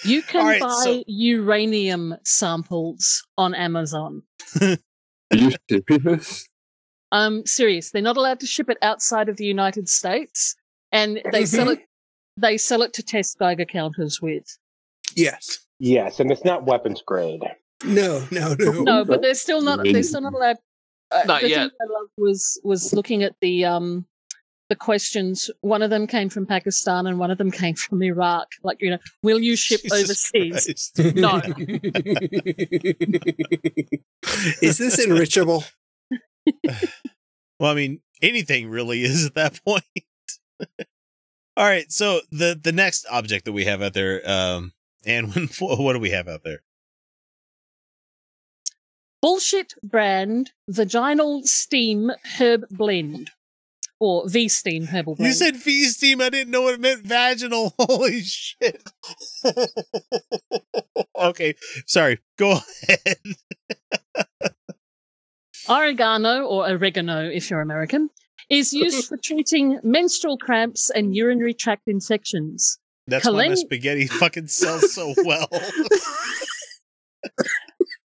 [0.04, 4.22] You can All right, buy so- uranium samples on Amazon.
[4.62, 4.76] are
[5.32, 6.48] you serious?
[7.10, 7.90] Um, serious.
[7.90, 10.54] They're not allowed to ship it outside of the United States,
[10.92, 11.80] and they sell it.
[12.40, 14.44] They sell it to test Geiger counters with.
[15.16, 15.58] Yes.
[15.80, 17.42] Yes, and it's not weapons grade.
[17.84, 18.82] No, no, no.
[18.82, 19.84] No, but they're still not.
[19.84, 20.56] They're still not allowed.
[21.10, 21.58] Uh, Not the yet.
[21.60, 24.04] thing I loved was was looking at the um
[24.68, 25.48] the questions.
[25.60, 28.48] One of them came from Pakistan, and one of them came from Iraq.
[28.62, 30.92] Like you know, will you ship Jesus overseas?
[30.94, 30.98] Christ.
[31.16, 31.40] No.
[34.60, 35.64] Is this enrichable?
[37.60, 39.82] Well, I mean, anything really is at that point.
[41.58, 44.74] All right, so the the next object that we have out there, um,
[45.04, 46.62] and what do we have out there?
[49.20, 53.32] Bullshit brand vaginal steam herb blend,
[53.98, 55.30] or V steam herbal blend.
[55.30, 56.20] You said V steam.
[56.20, 57.74] I didn't know what it meant vaginal.
[57.80, 58.80] Holy shit.
[61.18, 61.56] okay,
[61.86, 62.20] sorry.
[62.38, 63.18] Go ahead.
[65.68, 68.10] Oregano, or oregano if you're American,
[68.50, 72.78] is used for treating menstrual cramps and urinary tract infections.
[73.06, 75.48] That's why my spaghetti fucking sells so well.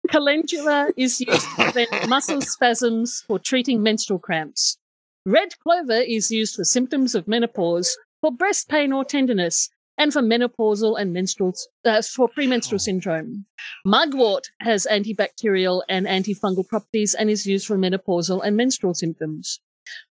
[0.10, 4.78] Calendula is used to prevent muscle spasms for treating menstrual cramps.
[5.26, 10.22] Red clover is used for symptoms of menopause, for breast pain or tenderness, and for
[10.22, 11.54] menopausal and menstrual
[11.86, 13.46] uh, for premenstrual syndrome.
[13.86, 19.60] Mugwort has antibacterial and antifungal properties and is used for menopausal and menstrual symptoms.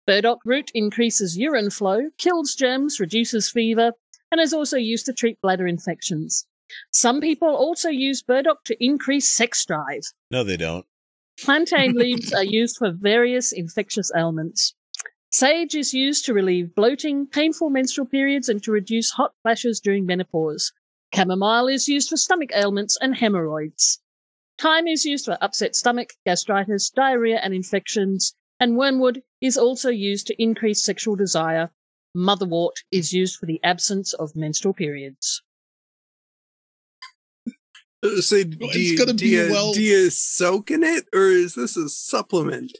[0.10, 3.91] Burdock root increases urine flow, kills germs, reduces fever,
[4.31, 6.48] and is also used to treat bladder infections.
[6.91, 10.02] Some people also use burdock to increase sex drive.
[10.31, 10.88] no, they don't.
[11.40, 14.73] Plantain leaves are used for various infectious ailments.
[15.30, 20.07] Sage is used to relieve bloating, painful menstrual periods, and to reduce hot flashes during
[20.07, 20.73] menopause.
[21.14, 24.02] Chamomile is used for stomach ailments and hemorrhoids.
[24.57, 28.34] Thyme is used for upset stomach, gastritis, diarrhea, and infections.
[28.60, 31.72] And wormwood is also used to increase sexual desire.
[32.15, 35.41] Motherwort is used for the absence of menstrual periods.
[38.03, 41.06] Uh, So do It's you, gonna do, be you, well- do you soak in it,
[41.14, 42.77] or is this a supplement?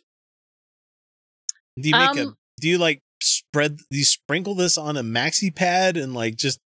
[1.80, 2.24] Do you make a?
[2.28, 3.78] Um, Do you like spread?
[3.90, 6.60] Do you sprinkle this on a maxi pad and like just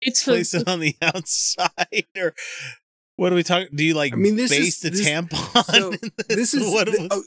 [0.00, 2.34] It's for place it on the outside, or
[3.16, 3.68] what are we talking?
[3.74, 5.64] Do you like I mean, this base is the this, tampon?
[5.74, 5.92] So
[6.28, 6.72] this is.
[6.72, 7.22] what th- oh,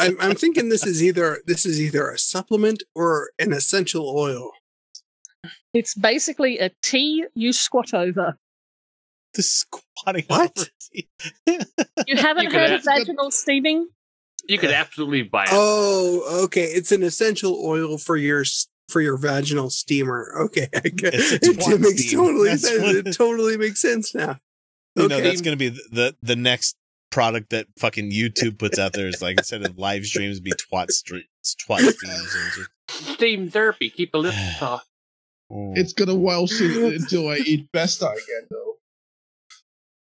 [0.00, 4.52] I'm, I'm thinking this is either this is either a supplement or an essential oil.
[5.72, 8.38] It's basically a tea you squat over.
[9.34, 10.70] the squatting What?
[12.06, 13.88] You haven't You could heard of ask- vaginal steaming?
[14.46, 15.48] You could absolutely buy it.
[15.52, 16.64] Oh, okay.
[16.64, 18.44] It's an essential oil for your
[18.90, 20.32] for your vaginal steamer.
[20.42, 22.18] Okay, I get, It's a it, twat makes steam.
[22.20, 22.82] totally That's sense.
[22.82, 24.38] what It it- totally makes sense now.
[24.96, 26.76] You know, that's going to be the the next
[27.10, 30.90] product that fucking YouTube puts out there is like instead of live streams, be twat
[30.90, 31.26] streams,
[31.68, 32.34] twat streams.
[32.34, 32.68] And just,
[33.14, 33.90] Steam therapy.
[33.90, 34.86] Keep the lips soft.
[35.50, 38.74] It's gonna while soon until I eat Besta again, though.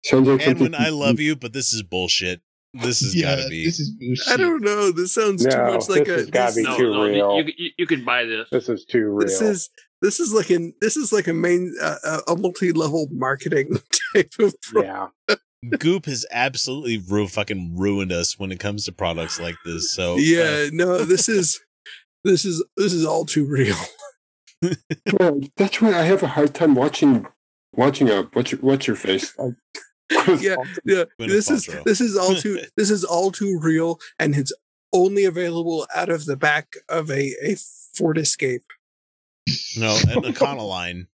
[0.04, 2.40] Sounds like and when I love you, but this is bullshit.
[2.74, 3.64] This has Yeah, got to be.
[3.66, 4.28] this is bullshit.
[4.32, 4.90] I don't know.
[4.90, 6.20] This sounds too much like this a.
[6.20, 7.36] has gotta be No, too no, you- real.
[7.40, 8.48] You, you, you could buy this.
[8.50, 9.26] This is too real.
[9.26, 12.72] This is this is like an this is like a main uh, a- a multi
[12.72, 13.76] level marketing
[14.14, 14.54] type of.
[14.62, 15.08] Pro- yeah.
[15.78, 19.94] Goop has absolutely ru- fucking ruined us when it comes to products like this.
[19.94, 21.60] So uh, yeah, no, this is
[22.24, 23.76] this is this is all too real.
[25.18, 27.26] Well, that's why I have a hard time watching
[27.74, 29.34] watching a what's your what's your face.
[29.40, 29.56] I-
[30.40, 31.04] yeah, yeah.
[31.18, 34.52] This is this is all too this is all too real, and it's
[34.92, 37.56] only available out of the back of a a
[37.96, 38.62] Ford Escape.
[39.76, 41.06] no, an Econoline,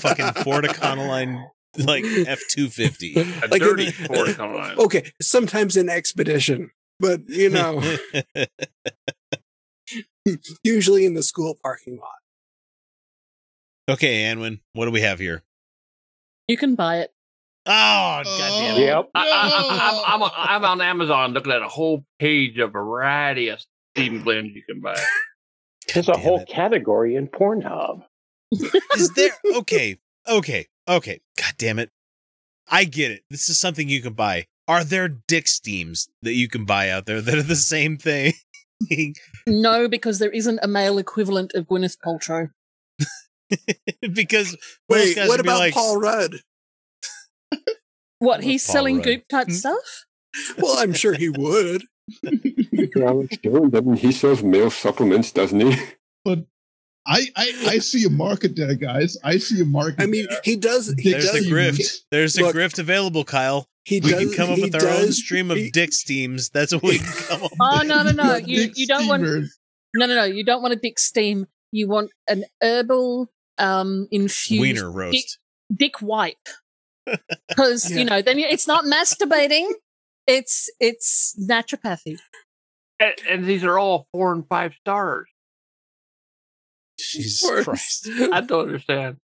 [0.00, 1.42] fucking Ford Econoline,
[1.84, 3.14] like F two fifty.
[3.18, 4.76] A Like dirty in- Ford Econoline.
[4.78, 6.70] Okay, sometimes an expedition,
[7.00, 7.82] but you know,
[10.62, 12.18] usually in the school parking lot.
[13.94, 15.42] okay, Anwin, what do we have here?
[16.48, 17.10] You can buy it.
[17.66, 18.80] Oh, goddamn it!
[18.86, 19.04] Yep.
[19.06, 23.48] Oh, I, I, I'm, I'm, I'm on Amazon looking at a whole page of variety
[23.48, 23.60] of
[23.96, 24.98] steam blends you can buy.
[25.94, 26.48] There's a whole it.
[26.48, 28.02] category in Pornhub.
[28.52, 29.98] Is there okay?
[30.28, 31.20] Okay, okay.
[31.38, 31.90] God damn it!
[32.68, 33.22] I get it.
[33.30, 34.46] This is something you can buy.
[34.66, 38.34] Are there dick steams that you can buy out there that are the same thing?
[39.46, 42.50] No, because there isn't a male equivalent of Gwyneth Paltrow.
[44.12, 44.56] because
[44.88, 46.40] Wait, what about like, Paul Rudd?
[48.18, 49.04] What, he's Paul selling Rudd.
[49.04, 49.52] goop type hmm?
[49.52, 50.06] stuff?
[50.58, 51.84] Well, I'm sure he would.
[52.96, 55.78] Alex Jones, doesn't he sells male supplements, doesn't he?
[56.24, 56.46] But
[57.06, 59.16] I, I, I see a market there, guys.
[59.22, 60.00] I see a market.
[60.00, 60.40] I mean, there.
[60.44, 60.94] he does.
[60.98, 61.46] He There's does.
[61.46, 61.96] a grift.
[62.10, 63.68] There's a Look, grift available, Kyle.
[63.84, 64.20] He we does.
[64.20, 66.48] can come up he with our own stream of he- dick steams.
[66.48, 68.36] That's what we can come up Oh, no, no, no.
[68.36, 69.22] You, you don't want.
[69.22, 70.24] No, no, no.
[70.24, 71.46] You don't want a dick steam.
[71.72, 73.28] You want an herbal
[73.58, 75.38] um infused Wiener dick, roast.
[75.76, 76.36] dick wipe.
[77.48, 77.98] Because Yeah.
[77.98, 79.68] you know, then it's not masturbating.
[80.26, 82.16] It's it's naturopathy.
[82.98, 85.28] And, and these are all four and five stars.
[87.12, 87.64] Jesus course.
[87.64, 88.08] Christ.
[88.32, 89.16] I don't understand.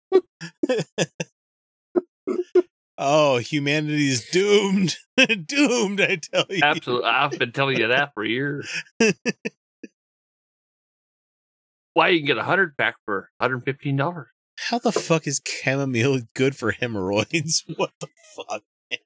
[3.01, 4.97] Oh, humanity is doomed.
[5.47, 6.61] doomed, I tell you.
[6.63, 7.09] Absolutely.
[7.09, 8.69] I've been telling you that for years.
[11.95, 14.25] Why you can get a hundred pack for $115.
[14.59, 17.65] How the fuck is chamomile good for hemorrhoids?
[17.77, 18.63] What the fuck?
[18.91, 18.99] man?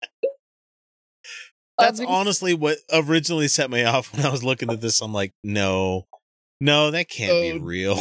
[1.79, 5.03] That's Um, honestly what originally set me off when I was looking at this.
[5.03, 6.07] I'm like, no,
[6.61, 7.99] no, that can't be Oh, real.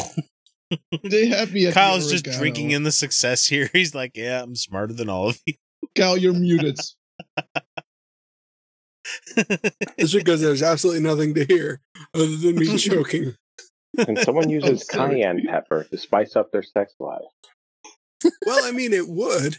[1.04, 2.40] They have me at Kyle's just oregano.
[2.40, 3.70] drinking in the success here.
[3.74, 5.56] He's like, yeah, I'm smarter than all of you.
[5.96, 6.80] Cal, you're muted.
[9.98, 11.82] It's because there's absolutely nothing to hear
[12.14, 13.36] other than me choking.
[13.98, 17.22] And someone oh, uses cayenne pepper to spice up their sex life.
[18.46, 19.58] Well, I mean, it would.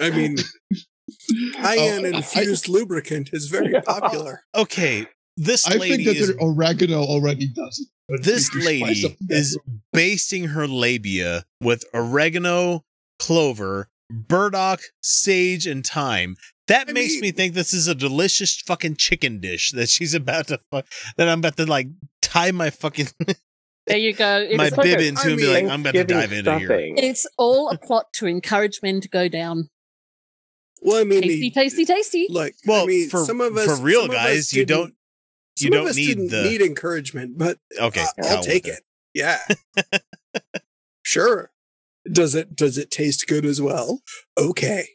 [0.00, 0.38] I mean,
[1.54, 4.42] cayenne Oh, I- infused lubricant is very popular.
[4.54, 5.06] Okay,
[5.36, 8.22] this I lady think that is their oregano already does it.
[8.22, 9.58] this lady is
[9.92, 12.84] basting her labia with oregano,
[13.18, 16.36] clover, burdock, sage, and thyme.
[16.68, 20.14] That I makes mean- me think this is a delicious fucking chicken dish that she's
[20.14, 20.86] about to fuck.
[21.16, 21.88] That I'm about to like
[22.22, 23.08] tie my fucking
[23.86, 24.38] There you go.
[24.38, 26.30] It's, my It's like bib a- into I and be like, I'm about to dive
[26.30, 26.94] Thanksgiving into here.
[26.96, 29.68] it's all a plot to encourage men to go down.
[30.80, 32.26] Well, I mean, Tasty, the- tasty, tasty.
[32.30, 34.64] like, Well, I mean, for some of us, for real some of us guys, you
[34.64, 34.94] didn't-
[35.56, 38.02] don't you some don't of us need didn't the need encouragement, but okay.
[38.02, 38.84] uh, I'll take with it.
[39.14, 39.38] Yeah,
[41.02, 41.50] sure.
[42.10, 42.54] Does it?
[42.54, 44.02] Does it taste good as well?
[44.36, 44.86] Okay.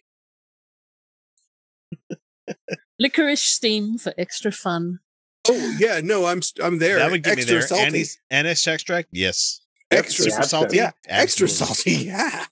[3.00, 5.00] Licorice steam for extra fun.
[5.48, 7.00] Oh yeah, no, I'm I'm there.
[7.00, 7.68] That would get extra me there.
[7.68, 7.86] salty.
[7.86, 9.62] Anise, anise extract, yes.
[9.90, 11.92] extra super salty, Yeah, extra salty.
[12.06, 12.46] Yeah.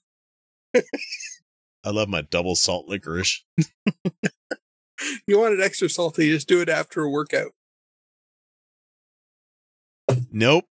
[1.84, 3.44] I love my double salt licorice.
[5.26, 6.30] You want it extra salty?
[6.30, 7.52] Just do it after a workout.
[10.30, 10.64] Nope,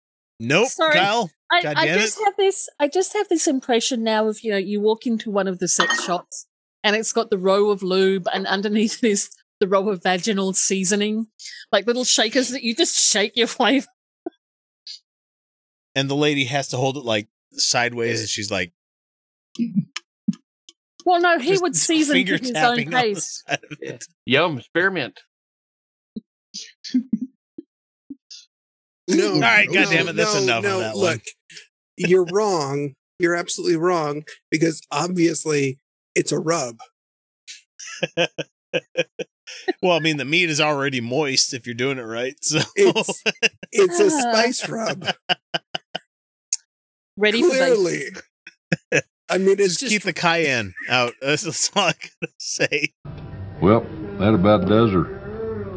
[0.41, 0.69] nope.
[0.69, 0.95] Sorry.
[0.95, 2.25] Kyle, I, God I just it.
[2.25, 2.69] have this.
[2.81, 5.69] I just have this impression now of you know you walk into one of the
[5.69, 6.47] sex shops
[6.83, 10.53] and it's got the row of lube and underneath it is the row of vaginal
[10.53, 11.29] seasoning,
[11.73, 13.87] like little shakers that you just shake your flavor.
[15.95, 18.73] and the lady has to hold it like sideways, and she's like
[21.07, 23.45] Well, no, he would season to his own tapping taste.
[23.49, 24.03] side.
[24.27, 25.21] Yum, spearmint.
[29.09, 29.35] No.
[29.35, 31.05] All right, no, goddammit, that's no, enough of no, that one.
[31.05, 31.23] Look,
[31.97, 32.95] you're wrong.
[33.19, 35.79] You're absolutely wrong because obviously
[36.15, 36.79] it's a rub.
[39.83, 42.35] well, I mean, the meat is already moist if you're doing it right.
[42.41, 43.23] So It's
[43.73, 45.07] it's a spice rub.
[47.17, 48.07] Ready for Clearly.
[49.31, 51.15] I mean, it's just, keep the cayenne out.
[51.23, 52.93] That's, that's all I gotta say.
[53.61, 53.87] Well,
[54.19, 55.03] that about does her.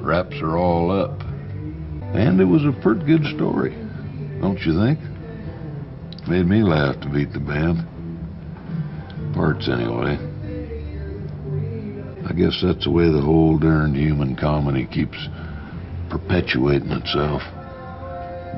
[0.01, 1.23] Wraps are all up.
[2.13, 3.71] And it was a pretty good story,
[4.39, 4.99] don't you think?
[6.27, 7.85] Made me laugh to beat the band.
[9.33, 10.17] Parts, anyway.
[12.27, 15.17] I guess that's the way the whole darned human comedy keeps
[16.09, 17.41] perpetuating itself.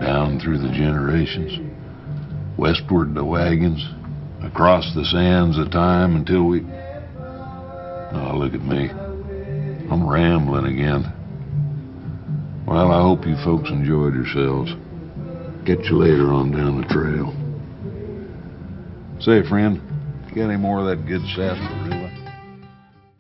[0.02, 1.60] Down through the generations.
[2.58, 3.86] Westward the wagons,
[4.42, 6.62] across the sands of time until we.
[8.12, 8.90] Oh, look at me.
[9.92, 11.14] I'm rambling again.
[12.70, 14.72] Well, I hope you folks enjoyed yourselves.
[15.66, 17.34] Catch you later on down the trail.
[19.20, 19.82] Say, friend,
[20.36, 22.12] got any more of that good sarsaparilla?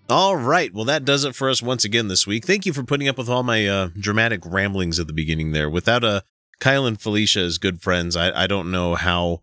[0.07, 0.71] All right.
[0.71, 2.45] Well, that does it for us once again this week.
[2.45, 5.67] Thank you for putting up with all my uh, dramatic ramblings at the beginning there.
[5.67, 6.21] Without uh,
[6.59, 9.41] Kyle and Felicia as good friends, I, I don't know how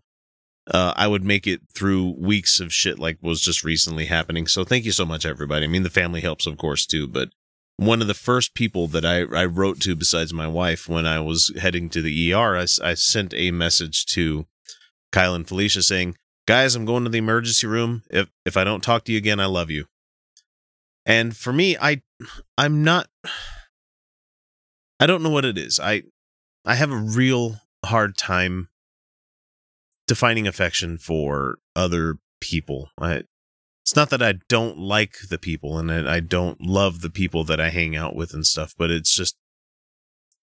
[0.71, 4.47] uh, I would make it through weeks of shit like was just recently happening.
[4.47, 5.65] So thank you so much, everybody.
[5.65, 7.09] I mean, the family helps, of course, too.
[7.09, 7.31] But
[7.77, 11.19] one of the first people that I, I wrote to, besides my wife, when I
[11.19, 14.47] was heading to the ER, I, I sent a message to
[15.11, 16.15] Kyle and Felicia saying,
[16.47, 18.03] guys, I'm going to the emergency room.
[18.09, 19.85] If if I don't talk to you again, I love you.
[21.05, 22.01] And for me, I
[22.57, 23.07] I'm not
[24.99, 25.79] I don't know what it is.
[25.79, 26.03] I
[26.65, 28.69] I have a real hard time
[30.07, 32.89] defining affection for other people.
[32.99, 33.23] I
[33.87, 37.61] it's not that I don't like the people and I, don't love the people that
[37.61, 39.37] I hang out with and stuff, but it's just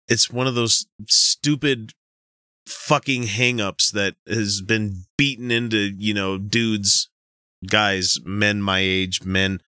[0.07, 1.93] it's one of those stupid
[2.67, 7.09] fucking hangups that has been beaten into, you know, dudes,
[7.67, 9.61] guys, men my age, men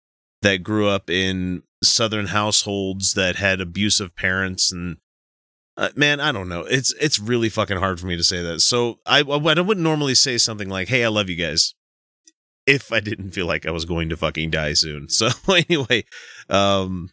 [0.42, 4.98] that grew up in southern households that had abusive parents and
[5.78, 6.66] uh, man, I don't know.
[6.68, 8.60] It's it's really fucking hard for me to say that.
[8.60, 11.74] So I I wouldn't normally say something like, "Hey, I love you guys,"
[12.66, 15.08] if I didn't feel like I was going to fucking die soon.
[15.14, 16.04] So anyway,
[16.48, 17.10] um,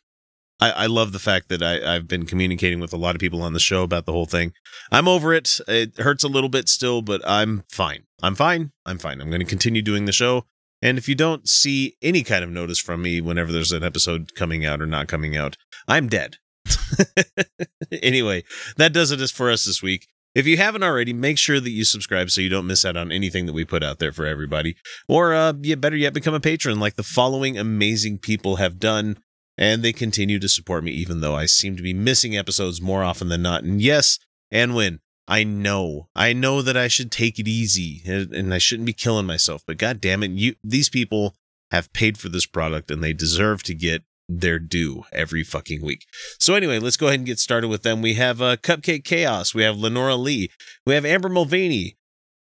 [0.59, 3.41] I, I love the fact that I, I've been communicating with a lot of people
[3.41, 4.53] on the show about the whole thing.
[4.91, 5.59] I'm over it.
[5.67, 8.03] It hurts a little bit still, but I'm fine.
[8.21, 8.71] I'm fine.
[8.85, 9.21] I'm fine.
[9.21, 10.45] I'm going to continue doing the show.
[10.81, 14.33] And if you don't see any kind of notice from me whenever there's an episode
[14.35, 15.57] coming out or not coming out,
[15.87, 16.37] I'm dead.
[17.91, 18.43] anyway,
[18.77, 20.07] that does it for us this week.
[20.33, 23.11] If you haven't already, make sure that you subscribe so you don't miss out on
[23.11, 24.75] anything that we put out there for everybody.
[25.07, 29.17] Or, uh, yeah, better yet, become a patron like the following amazing people have done.
[29.57, 33.03] And they continue to support me, even though I seem to be missing episodes more
[33.03, 33.63] often than not.
[33.63, 34.17] And yes,
[34.49, 38.57] and when I know, I know that I should take it easy and, and I
[38.57, 39.63] shouldn't be killing myself.
[39.67, 41.35] But god damn it, you these people
[41.71, 44.03] have paid for this product and they deserve to get
[44.39, 46.05] their due every fucking week.
[46.39, 48.01] So anyway, let's go ahead and get started with them.
[48.01, 50.49] We have uh, Cupcake Chaos, we have Lenora Lee,
[50.85, 51.97] we have Amber Mulvaney,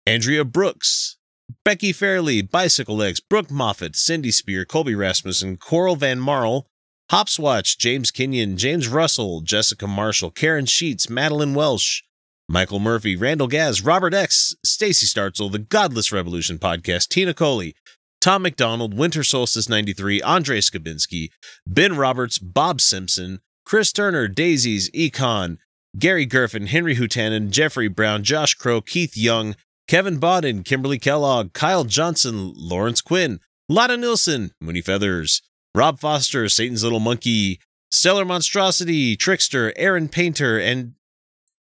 [0.06, 1.18] Andrea Brooks,
[1.64, 6.68] Becky Fairley, Bicycle Legs, Brooke Moffat, Cindy Spear, Colby Rasmussen, Coral Van Marl,
[7.12, 12.04] Hopswatch, James Kenyon, James Russell, Jessica Marshall, Karen Sheets, Madeline Welsh,
[12.48, 17.76] Michael Murphy, Randall Gaz, Robert X, Stacy Startzel, The Godless Revolution Podcast, Tina Coley,
[18.22, 21.30] Tom McDonald, Winter Solstice 93, Andre Skabinski,
[21.66, 25.58] Ben Roberts, Bob Simpson, Chris Turner, Daisies, Econ,
[25.98, 29.56] Gary Gerfin, Henry Hutanen, Jeffrey Brown, Josh Crow, Keith Young,
[29.88, 35.41] Kevin Bodden, Kimberly Kellogg, Kyle Johnson, Lawrence Quinn, Lotta Nilsson, Mooney Feathers,
[35.74, 37.60] Rob Foster, Satan's Little Monkey,
[37.91, 40.94] Stellar Monstrosity, Trickster, Aaron Painter, and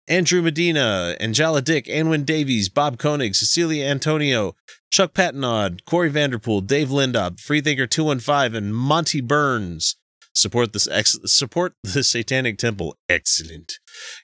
[0.08, 4.56] Andrew Medina, Angela Dick, Anwin Davies, Bob Koenig, Cecilia Antonio,
[4.92, 9.96] Chuck Patnod, Corey Vanderpool, Dave Lindop, Freethinker215, and Monty Burns.
[10.34, 12.96] Support this ex- support the Satanic Temple.
[13.08, 13.74] Excellent.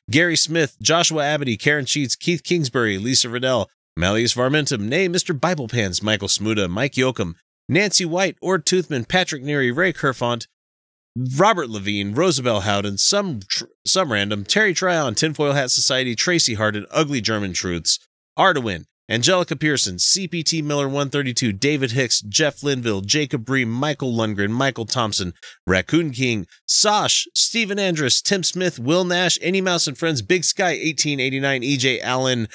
[0.10, 5.40] Gary Smith, Joshua Abity, Karen Sheets, Keith Kingsbury, Lisa Riddell, Malleus Varmentum, Nay, Mr.
[5.40, 7.36] Bible Pants, Michael Smuda, Mike Yoakum,
[7.70, 10.48] Nancy White, Ord Toothman, Patrick Neary, Ray Kerfont,
[11.38, 16.86] Robert Levine, Rosabelle Howden, some tr- some random, Terry Tryon, Tinfoil Hat Society, Tracy Harden,
[16.92, 18.00] Ugly German Truths,
[18.38, 24.86] Arduin, Angelica Pearson, CPT Miller 132, David Hicks, Jeff Linville, Jacob Bree, Michael Lundgren, Michael
[24.86, 25.34] Thompson,
[25.68, 30.72] Raccoon King, Sosh, Stephen Andrus, Tim Smith, Will Nash, Any Mouse and Friends, Big Sky
[30.72, 32.48] 1889, EJ Allen,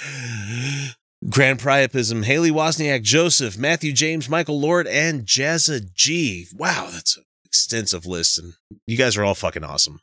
[1.28, 6.48] Grand Priapism, Haley Wozniak, Joseph, Matthew James, Michael Lord, and Jazza G.
[6.56, 8.55] Wow, that's an extensive list, and
[8.86, 10.01] you guys are all fucking awesome.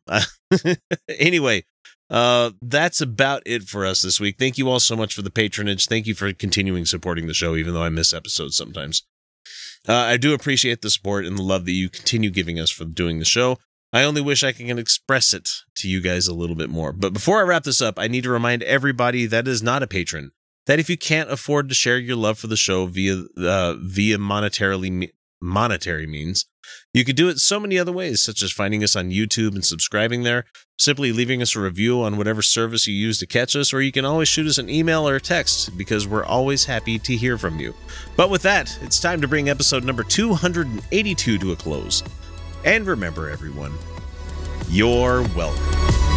[1.10, 1.65] anyway,
[2.09, 4.38] uh, that's about it for us this week.
[4.38, 5.88] Thank you all so much for the patronage.
[5.88, 9.03] Thank you for continuing supporting the show, even though I miss episodes sometimes.
[9.88, 12.85] Uh, I do appreciate the support and the love that you continue giving us for
[12.85, 13.57] doing the show.
[13.93, 16.91] I only wish I can express it to you guys a little bit more.
[16.91, 19.88] But before I wrap this up, I need to remind everybody that is not a
[19.88, 20.31] patron
[20.65, 24.17] that if you can't afford to share your love for the show via uh, via
[24.17, 25.11] monetarily
[25.41, 26.45] monetary means,
[26.98, 29.64] you could do it so many other ways, such as finding us on YouTube and
[29.64, 30.45] subscribing there,
[30.80, 33.91] simply leaving us a review on whatever service you use to catch us, or you
[33.91, 37.38] can always shoot us an email or a text because we're always happy to hear
[37.38, 37.76] from you.
[38.15, 42.03] But with that, it's time to bring episode number 282 to a close.
[42.65, 43.74] And remember, everyone,
[44.68, 46.16] you're welcome.